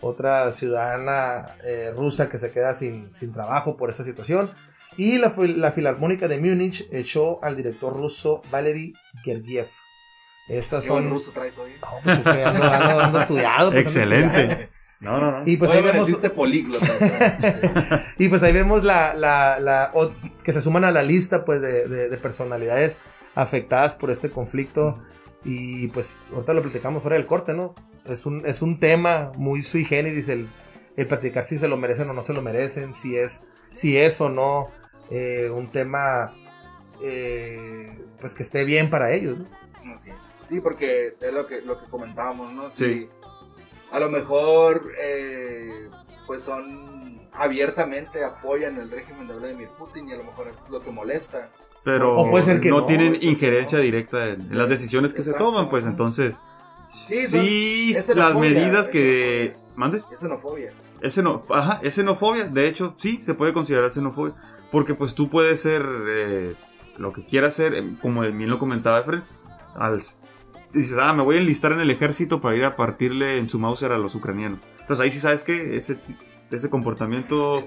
[0.00, 4.50] otra ciudadana eh, rusa que se queda sin, sin trabajo por esa situación.
[4.96, 9.68] Y la, la Filarmónica de Múnich echó al director ruso Valery Gergiev.
[10.58, 11.12] Estas ¿Qué buen son...
[11.12, 11.72] ruso traes hoy?
[11.80, 13.70] No, pues es que ando, ando- ando estudiado.
[13.72, 14.20] pues, ando estudiado.
[14.40, 14.68] Excelente.
[15.00, 15.42] No, no, no.
[15.46, 16.86] Y pues Oye, ahí vemos, políglota.
[18.18, 20.10] y pues ahí vemos la, la, la- o-
[20.44, 22.98] que se suman a la lista pues de, de- de personalidades
[23.34, 24.98] afectadas por este conflicto.
[25.44, 27.74] Y pues ahorita lo platicamos fuera del corte, ¿no?
[28.04, 30.50] Es un, es un tema muy sui generis el,
[30.96, 34.20] el platicar si se lo merecen o no se lo merecen, si es, si es
[34.20, 34.68] o no
[35.10, 36.34] eh, un tema
[37.02, 39.92] eh, pues que esté bien para ellos, ¿no?
[39.92, 40.16] Así es.
[40.50, 42.68] Sí, porque es lo que, lo que comentábamos, ¿no?
[42.68, 43.08] Sí.
[43.92, 45.88] A lo mejor, eh,
[46.26, 50.70] pues son abiertamente apoyan el régimen de Vladimir Putin y a lo mejor eso es
[50.70, 51.50] lo que molesta.
[51.84, 53.84] Pero O puede ser que no, no, tienen injerencia no.
[53.84, 56.34] directa en, en las decisiones que se toman, pues entonces.
[56.88, 59.54] Sí, son- las medidas que.
[59.76, 60.02] ¿Mande?
[60.12, 60.72] Es xenofobia.
[61.00, 64.34] Es, xeno- ajá, es xenofobia, de hecho, sí, se puede considerar xenofobia.
[64.72, 66.54] Porque pues tú puedes ser eh,
[66.98, 69.22] lo que quieras ser, eh, como bien lo comentaba Efren,
[69.74, 70.02] al,
[70.72, 73.58] dices, ah, me voy a enlistar en el ejército para ir a partirle en su
[73.58, 74.60] Mauser a los ucranianos.
[74.80, 75.98] Entonces ahí sí sabes que ese,
[76.50, 77.62] ese comportamiento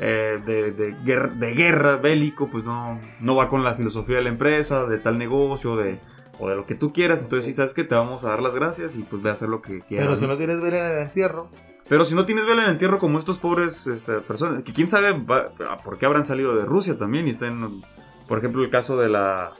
[0.00, 4.22] eh, de, de guerra, de guerra bélico, pues no, no va con la filosofía de
[4.22, 5.98] la empresa, de tal negocio, de,
[6.38, 7.22] o de lo que tú quieras.
[7.22, 9.48] Entonces sí sabes que te vamos a dar las gracias y pues ve a hacer
[9.48, 10.06] lo que quieras.
[10.06, 10.36] Pero si ¿no?
[10.36, 11.48] tienes ver en el entierro,
[11.88, 14.88] Pero si no tienes vela en el entierro como estos pobres este, personas, que quién
[14.88, 15.52] sabe va-
[15.84, 17.82] por qué habrán salido de Rusia también y estén,
[18.28, 19.52] por ejemplo, el caso de la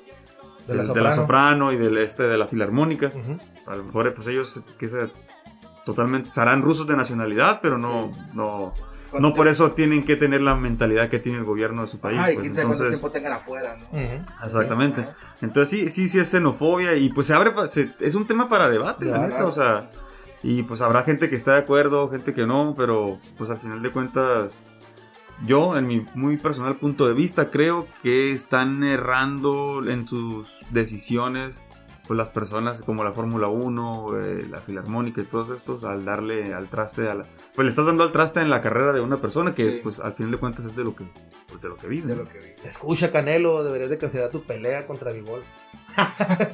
[0.66, 1.14] de la soprano.
[1.14, 3.06] soprano y del este de la filarmónica.
[3.08, 3.38] Ujú.
[3.70, 5.10] A lo mejor pues ellos que se
[5.84, 8.72] totalmente serán rusos de nacionalidad, pero no no
[9.10, 12.00] ¿Cuánto no por eso tienen que tener la mentalidad que tiene el gobierno de su
[12.00, 12.18] país.
[12.18, 13.98] Ay, pues, quién sabe cuánto entonces, tiempo tengan afuera, ¿no?
[14.46, 15.06] Exactamente.
[15.42, 18.70] Entonces sí, sí, sí es xenofobia y pues se abre, se- es un tema para
[18.70, 19.32] debate, la Debate.
[19.34, 19.90] neta, o sea,
[20.42, 23.82] y pues habrá gente que está de acuerdo, gente que no, pero pues al final
[23.82, 24.58] de cuentas,
[25.46, 31.66] yo en mi muy personal punto de vista creo que están errando en sus decisiones
[32.06, 36.52] pues las personas como la Fórmula 1, eh, la Filarmónica y todos estos al darle
[36.52, 37.26] al traste a la...
[37.54, 39.76] Pues le estás dando al traste en la carrera de una persona que Sí.
[39.76, 41.04] es, pues al final de cuentas es de lo que,
[41.48, 42.08] pues, de lo que vive.
[42.08, 42.22] De ¿no?
[42.24, 42.46] lo que vi.
[42.66, 45.42] Escucha, Canelo, deberías de cancelar tu pelea contra Bigol.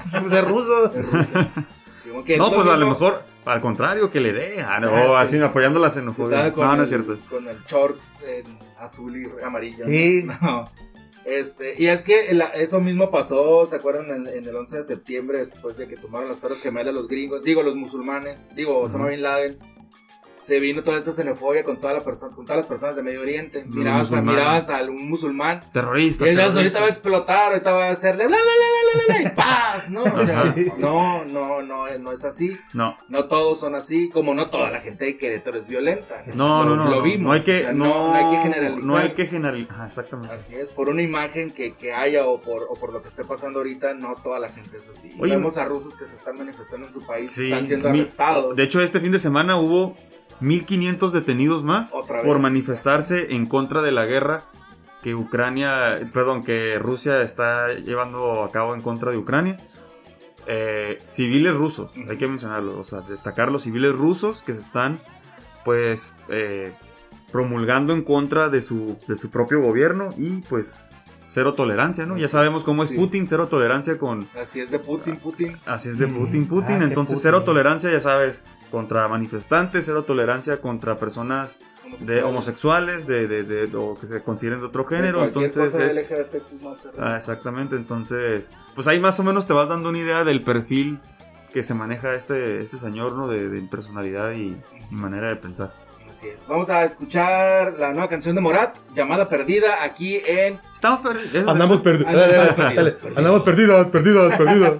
[0.04, 0.92] Ser ruso.
[0.94, 1.50] Rusia.
[2.38, 4.60] No, pues a lo mejor, al contrario, que le dé.
[4.62, 5.42] Ah, no, Ah, así sí.
[5.42, 6.50] apoyando la xenofobia.
[6.56, 7.18] No, no es cierto.
[7.30, 9.84] Con el shorts en azul y amarillo.
[9.84, 10.26] Sí.
[10.42, 10.70] No.
[11.24, 14.10] Este, y es que la- eso mismo pasó, ¿se acuerdan?
[14.10, 17.44] En, en el 11 de septiembre, después de que tomaron las torres gemelas los gringos,
[17.44, 19.10] digo, los musulmanes, digo, Osama Ujú.
[19.12, 19.58] Bin Laden.
[20.38, 23.20] Se vino toda esta xenofobia con, toda la persona, con todas las personas de Medio
[23.22, 23.64] Oriente.
[23.66, 26.28] Los Mirabas a, mirabas a un musulmán y terroristas.
[26.56, 29.22] ahorita va a explotar, ahorita va a hacer de bla, bla, bla, bla, la, la,
[29.24, 30.02] la, y paz, ¿no?
[30.04, 32.58] O sea, no, no, no, no es así.
[32.72, 32.96] No.
[33.08, 36.22] No todos son así, como no toda la gente de Querétaro es violenta.
[36.34, 36.90] No, Lo- no, no.
[36.90, 37.26] Lo vimos.
[37.26, 38.84] No hay que, o sea, no, no, hay que generalizar.
[38.84, 39.86] No hay que generalizar.
[39.86, 40.34] Exactamente.
[40.34, 43.24] Así es, por una imagen que, que haya o por, o por lo que esté
[43.24, 45.14] pasando ahorita, no toda la gente es así.
[45.18, 47.98] Oye, Vemos a rusos que se están manifestando en su país, Sí, están siendo mi-
[48.00, 48.56] arrestados.
[48.56, 49.96] De hecho, este fin de semana hubo
[50.40, 51.92] 1500 detenidos más
[52.24, 54.44] por manifestarse en contra de la guerra
[55.02, 59.56] que Ucrania, perdón, que Rusia está llevando a cabo en contra de Ucrania.
[60.46, 64.98] Eh, civiles rusos, hay que mencionarlo, o sea, destacar los civiles rusos que se están,
[65.64, 66.72] pues, eh,
[67.30, 70.74] promulgando en contra de su, de su propio gobierno y, pues,
[71.28, 72.16] cero tolerancia, ¿no?
[72.16, 72.96] Ya sabemos cómo es Sí.
[72.96, 75.58] Putin, cero tolerancia con, Así es de Putin, Putin.
[75.66, 76.76] Así es de Mm, Putin, Putin.
[76.80, 77.22] ah, Entonces, Putin.
[77.30, 81.58] cero tolerancia, ya sabes, contra manifestantes, cero tolerancia contra personas
[82.00, 85.20] de homosexuales, de, de, de- o que se consideren de otro género.
[85.20, 86.14] De Entonces, cosa es.
[86.98, 87.76] Ah, exactamente.
[87.76, 91.00] Entonces, pues ahí más o menos te vas dando una idea del perfil
[91.52, 93.26] que se maneja este, este señor, ¿no?
[93.26, 94.54] De, de personalidad y,
[94.90, 95.72] y manera de pensar.
[96.10, 96.36] Así es.
[96.46, 101.48] Vamos a escuchar la nueva canción de Morat, llamada Perdida, aquí en Estamos perdidos.
[101.48, 102.08] Andamos perdidos.
[102.14, 103.16] Andamos perdidos, perdidos.
[103.16, 104.78] Andamos perdidos, perdidos, perdidos.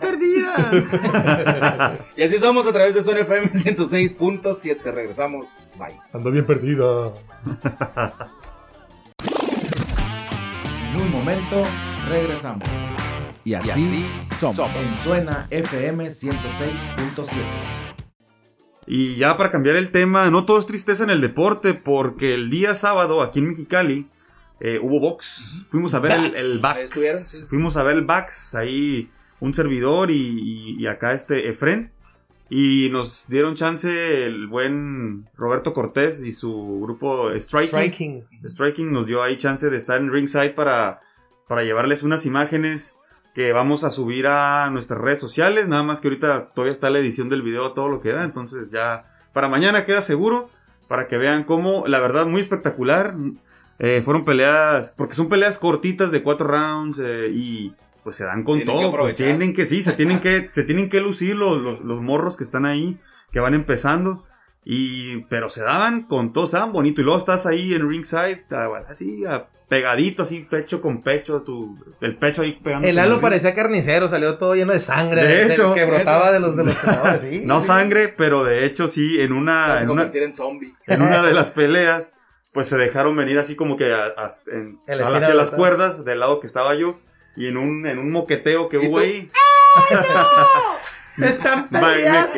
[2.17, 4.83] Y así somos a través de Zona FM 106.7.
[4.93, 5.75] Regresamos.
[5.79, 6.01] Bye.
[6.13, 7.13] Ando bien perdida.
[10.91, 11.63] En un momento
[12.09, 12.69] regresamos.
[13.45, 14.07] Y así,
[14.39, 14.59] somos.
[14.75, 17.89] En Suena FM 106.7.
[18.87, 22.51] Y ya para cambiar el tema, no todo es tristeza en el deporte, porque el
[22.51, 24.07] día sábado aquí en Mexicali
[24.61, 25.67] eh, hubo box.
[25.71, 26.81] Fuimos a ver el, el Bax.
[26.81, 27.43] estuvieron, sí, sí.
[27.45, 31.93] Fuimos a ver el Bax, ahí un servidor y, y- acá este Efren.
[32.51, 37.69] Y nos dieron chance el buen Roberto Cortés y su grupo Striking.
[37.69, 38.25] Striking.
[38.45, 41.03] Striking nos dio ahí chance de estar en ringside para,
[41.47, 42.97] para llevarles unas imágenes
[43.35, 45.69] que vamos a subir a nuestras redes sociales.
[45.69, 48.25] Nada más que ahorita todavía está la edición del video, todo lo que da.
[48.25, 50.51] Entonces ya para mañana queda seguro.
[50.89, 53.15] Para que vean cómo, la verdad, muy espectacular.
[53.79, 57.75] Eh, fueron peleas, porque son peleas cortitas de cuatro rounds eh, y
[58.05, 58.97] pues se dan con Tienen que todo.
[58.99, 62.37] Pues tienen que, sí, se tienen que, se tienen que lucir los, los, los morros
[62.37, 62.99] que están ahí,
[63.33, 64.25] que van empezando.
[64.65, 67.01] Y, pero se daban con todo, se daban bonito.
[67.01, 71.79] Y luego estás ahí en ringside, ah, así, ah, pegadito, así, pecho con pecho, tu,
[72.03, 72.87] el pecho ahí pegando.
[72.87, 75.23] El halo parecía carnicero, salió todo lleno de sangre.
[75.23, 75.73] De se- hecho.
[75.75, 76.75] que brotaba de los de los
[77.21, 77.43] sí.
[77.45, 77.67] No sí.
[77.67, 80.75] sangre, pero de hecho sí, en una, en una, en zombie.
[80.87, 82.13] en una de las peleas,
[82.53, 86.05] pues se dejaron venir así como que a- a- en- hacia de las la- cuerdas
[86.05, 86.99] del lado que estaba yo.
[87.39, 89.05] Y en un, en un moqueteo que ¿Y hubo tú?
[89.05, 89.31] ahí.
[91.15, 92.31] Se están Va- me- peleando.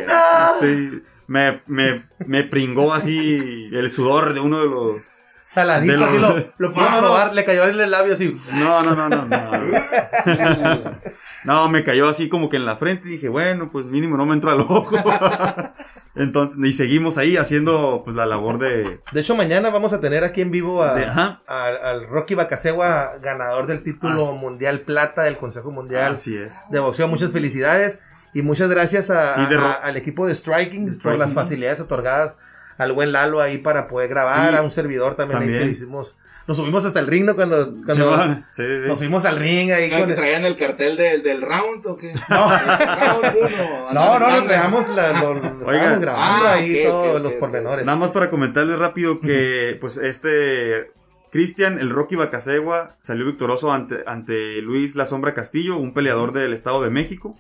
[0.61, 5.15] sí, me, me, me pringó así el sudor de uno de los.
[5.45, 7.03] Saladito, De los- así lo, lo fue No, a no, no.
[7.09, 8.37] probar, le cayó en el labio así.
[8.55, 9.41] No, no, no, no, no.
[11.45, 14.27] No, me cayó así como que en la frente y dije, bueno, pues mínimo no
[14.27, 14.91] me entró al ojo.
[16.17, 19.01] Entonces, y seguimos ahí haciendo pues la labor de.
[19.13, 23.67] De hecho, mañana vamos a tener aquí en vivo a- De- al, Rocky Bacasegua, ganador
[23.67, 26.55] del título mundial plata del Consejo Mundial Así es.
[26.71, 27.07] de Boxeo.
[27.07, 28.03] Muchas felicidades
[28.35, 32.39] y muchas gracias a- Sí, al equipo de Striking, De por las facilidades otorgadas
[32.77, 35.61] al buen Lalo ahí para poder grabar, Sí, a un servidor también, ahí también.
[35.61, 36.19] que le hicimos.
[36.51, 37.37] Nos subimos hasta el ring, ¿no?
[37.37, 38.89] Cuando, cuando Sí, sí, sí.
[38.89, 41.97] nos subimos al ring ahí ¿Claro con que traían el cartel del, del round o
[41.97, 42.13] qué?
[42.29, 42.49] No.
[42.51, 47.35] Round uno, No, no, lo traíamos, la, lo, lo grabando Ah, ahí ok, todos los
[47.35, 47.87] ok, pormenores.
[47.87, 50.91] Nada más para comentarles rápido que, pues, este.
[51.31, 56.53] Cristian, el Rocky Bacasegua, salió victorioso ante, ante Luis La Sombra Castillo, un peleador del
[56.53, 57.39] Estado de México.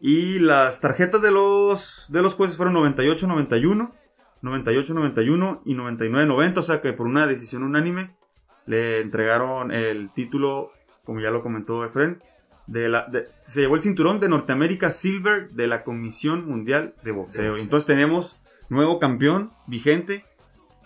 [0.00, 3.90] Y las tarjetas de los, de los jueces fueron 98-91,
[4.40, 8.14] 98-91 y 99-90, o sea que por una decisión unánime
[8.66, 10.72] le entregaron el título,
[11.04, 12.22] como ya lo comentó Efren,
[12.66, 17.12] de la, de- se llevó el cinturón de Norteamérica Silver de la Comisión Mundial de
[17.12, 17.56] Boxeo.
[17.56, 20.24] Entonces tenemos nuevo campeón vigente,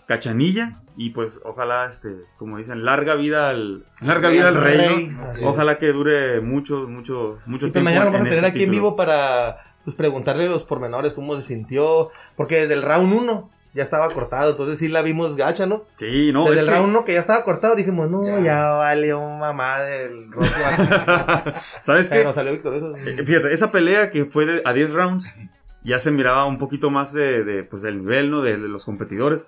[0.07, 5.09] Cachanilla, y pues ojalá, este, como dicen, larga vida al, larga vida al rey.
[5.43, 7.85] Ojalá que dure mucho, mucho, mucho Y pues tiempo.
[7.85, 11.13] mañana lo vamos a en tener este aquí en vivo para pues, preguntarle los pormenores,
[11.13, 12.09] cómo se sintió.
[12.35, 15.85] Porque desde el round 1 ya estaba cortado, entonces sí la vimos gacha, ¿no?
[15.97, 18.39] Sí, no, desde es el que- round 1 que ya estaba cortado, dijimos, no, Ya.
[18.41, 20.47] ya, valió mamá del Rocky.
[21.81, 22.17] ¿sabes qué?
[22.17, 22.95] Pero salió victorioso.
[22.95, 25.35] Eh, Fíjate, esa pelea que fue de, a 10 rounds,
[25.83, 28.41] ya se miraba un poquito más de, de, pues, del nivel, ¿no?
[28.41, 29.47] De, de los competidores.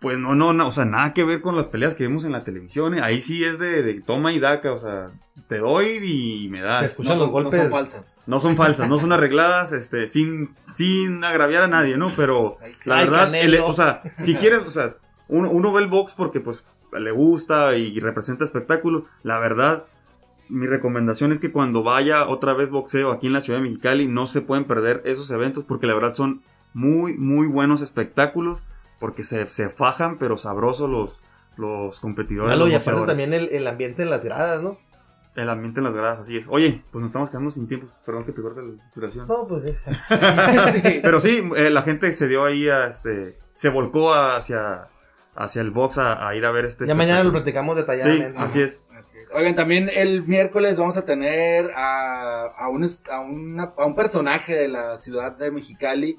[0.00, 2.32] Pues no, no, no, o sea, nada que ver con las peleas que vemos en
[2.32, 2.94] la televisión.
[2.94, 3.00] ¿eh?
[3.02, 5.10] Ahí sí es de, de toma y daca, o sea,
[5.46, 6.86] te doy y me das.
[6.86, 7.60] escuchan No los son- no golpes.
[7.60, 8.22] son falsas.
[8.26, 12.06] No son falsas, no son arregladas, este, sin, sin agraviar a nadie, ¿no?
[12.16, 14.94] Pero la Ay, verdad, el- o sea, si quieres, o sea,
[15.28, 16.66] uno, uno ve el box porque pues
[16.98, 19.04] le gusta y representa espectáculo.
[19.22, 19.84] La verdad,
[20.48, 24.08] mi recomendación es que cuando vaya otra vez boxeo aquí en la ciudad de Mexicali,
[24.08, 26.40] no se pueden perder esos eventos porque la verdad son
[26.72, 28.62] muy, muy buenos espectáculos.
[29.00, 31.20] Porque se, se fajan, pero sabrosos los,
[31.56, 32.56] los competidores.
[32.56, 33.08] Los y aparte boxeadores.
[33.08, 34.78] también el, el ambiente en las gradas, ¿no?
[35.36, 36.46] El ambiente en las gradas, así es.
[36.48, 37.86] Oye, pues nos estamos quedando sin tiempo.
[38.04, 39.26] Perdón que te corte la inspiración.
[39.26, 39.74] No, pues sí.
[40.82, 41.00] Sí.
[41.02, 43.38] Pero sí, eh, la gente se dio ahí a este.
[43.54, 44.88] Se volcó hacia,
[45.34, 46.86] hacia el box a, a ir a ver este.
[46.86, 48.38] Ya mañana lo platicamos Sí, detalladamente.
[48.38, 48.82] así es.
[48.98, 49.28] Así es.
[49.32, 54.54] Oigan, también el miércoles vamos a tener a, a, un, a, una- a un personaje
[54.54, 56.18] de la ciudad de Mexicali,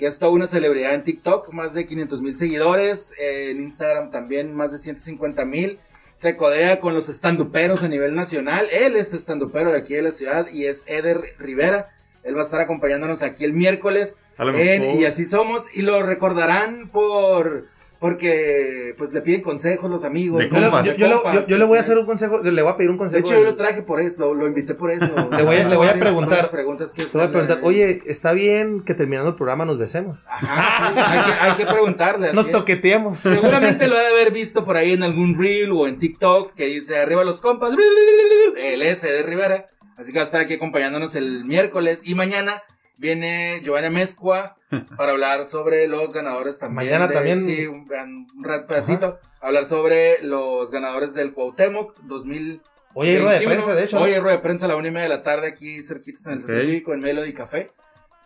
[0.00, 4.10] que es toda una celebridad en TikTok, más de 500 mil seguidores, eh, en Instagram
[4.10, 5.78] también más de 150 mil.
[6.14, 8.66] Se codea con los estanduperos a nivel nacional.
[8.72, 11.90] Él es estandupero de aquí de la ciudad y es Eder Rivera.
[12.22, 15.66] Él va a estar acompañándonos aquí el miércoles en Y así somos.
[15.74, 17.66] Y lo recordarán por...
[18.00, 20.38] Porque pues le piden consejos los amigos.
[20.40, 20.84] De Yo, le- compas.
[20.86, 22.76] yo- yo le- compas, yo- yo le voy a hacer un consejo, le voy a
[22.78, 23.26] pedir un De consejo.
[23.28, 25.04] hecho, yo lo traje por eso, lo, invité por eso.
[25.30, 26.50] Le voy a- le voy a preguntar.
[26.50, 30.24] preguntas que Te voy a preguntar, oye, ¿está bien que terminando el programa nos besemos?
[30.30, 32.32] Ajá, hay, que, hay que preguntarle.
[32.32, 32.52] Nos es.
[32.52, 33.18] toqueteemos.
[33.18, 36.64] Seguramente lo ha de haber visto por ahí en algún reel o en TikTok que
[36.66, 37.72] dice arriba los compas,
[38.56, 39.66] el S de Rivera.
[39.98, 42.62] Así que va a estar aquí acompañándonos el miércoles y mañana
[42.96, 44.56] viene Giovanna Mezcua
[44.96, 46.86] para hablar sobre los ganadores también.
[46.88, 47.40] Mañana de- también.
[47.40, 49.18] Sí, un, un pedacito.
[49.40, 52.62] Hablar sobre los ganadores del Cuauhtémoc 2000.
[52.94, 53.96] Oye, hay rueda de prensa, de hecho.
[53.98, 54.02] ¿no?
[54.04, 56.26] Hoy hay rueda de prensa a la una y media de la tarde aquí cerquitas
[56.26, 56.62] en el Centro Ok.
[56.62, 57.70] Cívico, en Melody Café,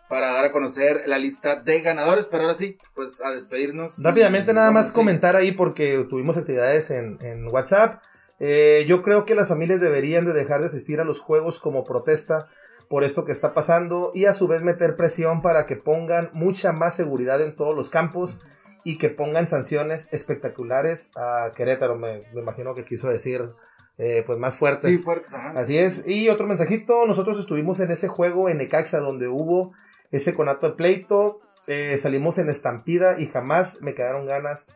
[0.09, 2.25] para dar a conocer la lista de ganadores.
[2.29, 4.01] Pero ahora sí, pues a despedirnos.
[4.03, 8.01] Rápidamente nada más comentar ahí porque tuvimos actividades en, en WhatsApp.
[8.39, 11.85] Eh, yo creo que las familias deberían de dejar de asistir a los juegos como
[11.85, 12.47] protesta
[12.89, 16.71] por esto que está pasando y a su vez meter presión para que pongan mucha
[16.71, 18.41] más seguridad en todos los campos
[18.83, 23.51] y que pongan sanciones espectaculares a Querétaro, me, me imagino que quiso decir
[23.97, 24.91] eh, pues más fuertes.
[24.91, 25.53] Sí, fuertes, ajá.
[25.55, 26.07] Así es.
[26.07, 29.73] Y otro mensajito, nosotros estuvimos en ese juego en Necaxa donde hubo
[30.11, 34.67] ese conato de pleito, eh, salimos en estampida y jamás me quedaron ganas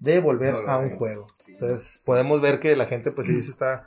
[0.00, 1.28] de volver No, a un juego.
[1.32, 1.54] Sí.
[1.54, 3.84] Entonces podemos ver que la gente pues sí se está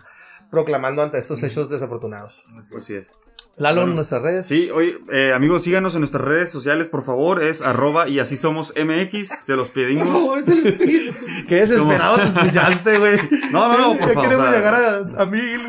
[0.50, 2.46] proclamando ante estos hechos desafortunados.
[2.58, 3.12] Así Pues sí es.
[3.60, 4.46] Lalo en nuestras redes.
[4.48, 7.44] Sí, oye, eh, amigos, síganos en nuestras redes sociales, por favor.
[7.44, 9.28] Es arroba y así somos MX.
[9.46, 10.08] Se los Por pedimos.
[10.08, 11.14] favor, se los pido.
[11.48, 13.18] Qué desesperado te escuchaste, güey.
[13.52, 15.60] No, no, no, por Ya favor, queremos llegar a, a mil.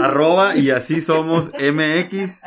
[0.00, 2.42] arroba y así somos MX.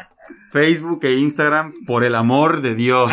[0.51, 3.11] Facebook e Instagram, por el amor de Dios.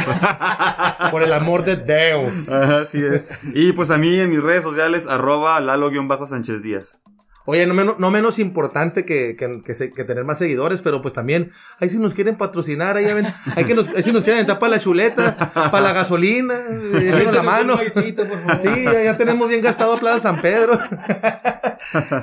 [1.10, 2.50] Por el amor de Dios.
[2.50, 3.22] Así es.
[3.54, 7.02] Y pues a mí en mis redes sociales, arroba Lalo-Sánchez Díaz.
[7.46, 11.00] Oye, no menos, no menos importante que, que, que se- que tener más seguidores, pero
[11.02, 13.26] pues también, ahí si nos quieren patrocinar, ahí, ven-
[13.56, 17.10] ahí que nos, ahí si nos quieren entrar para la chuleta, para la gasolina, eh,
[17.14, 17.72] échenos la mano.
[17.74, 18.60] Un maicito, por favor.
[18.62, 20.78] Sí, ya, ya tenemos bien gastado Plaza San Pedro.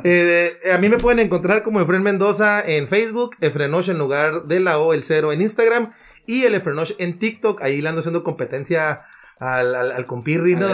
[0.04, 4.44] Eh, de- a mí me pueden encontrar como Efren Mendoza en Facebook, Efrenosh en lugar
[4.44, 5.92] de la O, el cero en Instagram,
[6.26, 9.02] y el Efrenosh en TikTok, ahí le ando haciendo competencia
[9.40, 10.68] al, al, al compirri, ¿no?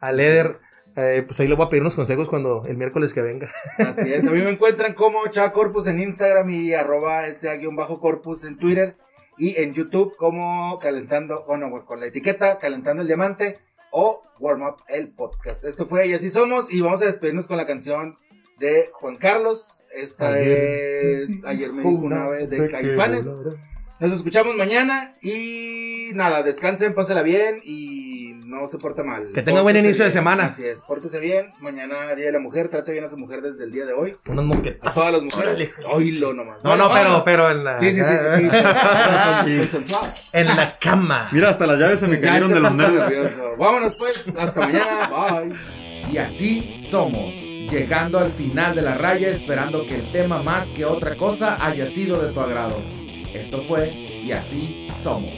[0.00, 0.58] Al Eder.
[0.96, 3.50] Eh, pues ahí le voy a pedir unos consejos cuando el miércoles que venga.
[3.78, 8.58] Así es, a mí me encuentran como Chava Corpus en Instagram y arroba SA-Corpus en
[8.58, 8.96] Twitter
[9.38, 13.58] y en YouTube como calentando, bueno, con la etiqueta calentando el diamante
[13.90, 15.64] o warm up el podcast.
[15.64, 18.18] Esto fue Y así somos y vamos a despedirnos con la canción
[18.58, 19.86] de Juan Carlos.
[19.94, 23.26] Esta Ayer es Ayer me dijo una vez de Caifanes.
[23.98, 28.11] Nos escuchamos mañana y nada, descansen, pásela bien y
[28.60, 29.28] no se porta mal.
[29.34, 30.44] Que tenga buen Pórtese inicio de semana.
[30.44, 31.50] Así es, pórtese bien.
[31.60, 34.16] Mañana, Día de la Mujer, trate bien a su mujer desde el día de hoy.
[34.28, 34.94] Unos A moquetazos.
[34.94, 35.80] todas las mujeres.
[35.90, 36.58] Oílo nomás.
[36.62, 39.78] No, no, pero, pero en la, Sí, sí, sí, sí.
[39.82, 39.98] sí.
[40.34, 41.28] En la cama.
[41.32, 43.32] Mira, hasta las llaves se me cayeron se de los nervios.
[43.58, 45.08] Vámonos pues, hasta mañana.
[45.08, 45.56] Bye.
[46.12, 47.32] Y así somos,
[47.70, 51.86] llegando al final de la raya esperando que el tema más que otra cosa haya
[51.86, 52.82] sido de tu agrado.
[53.32, 55.32] Esto fue Y así somos.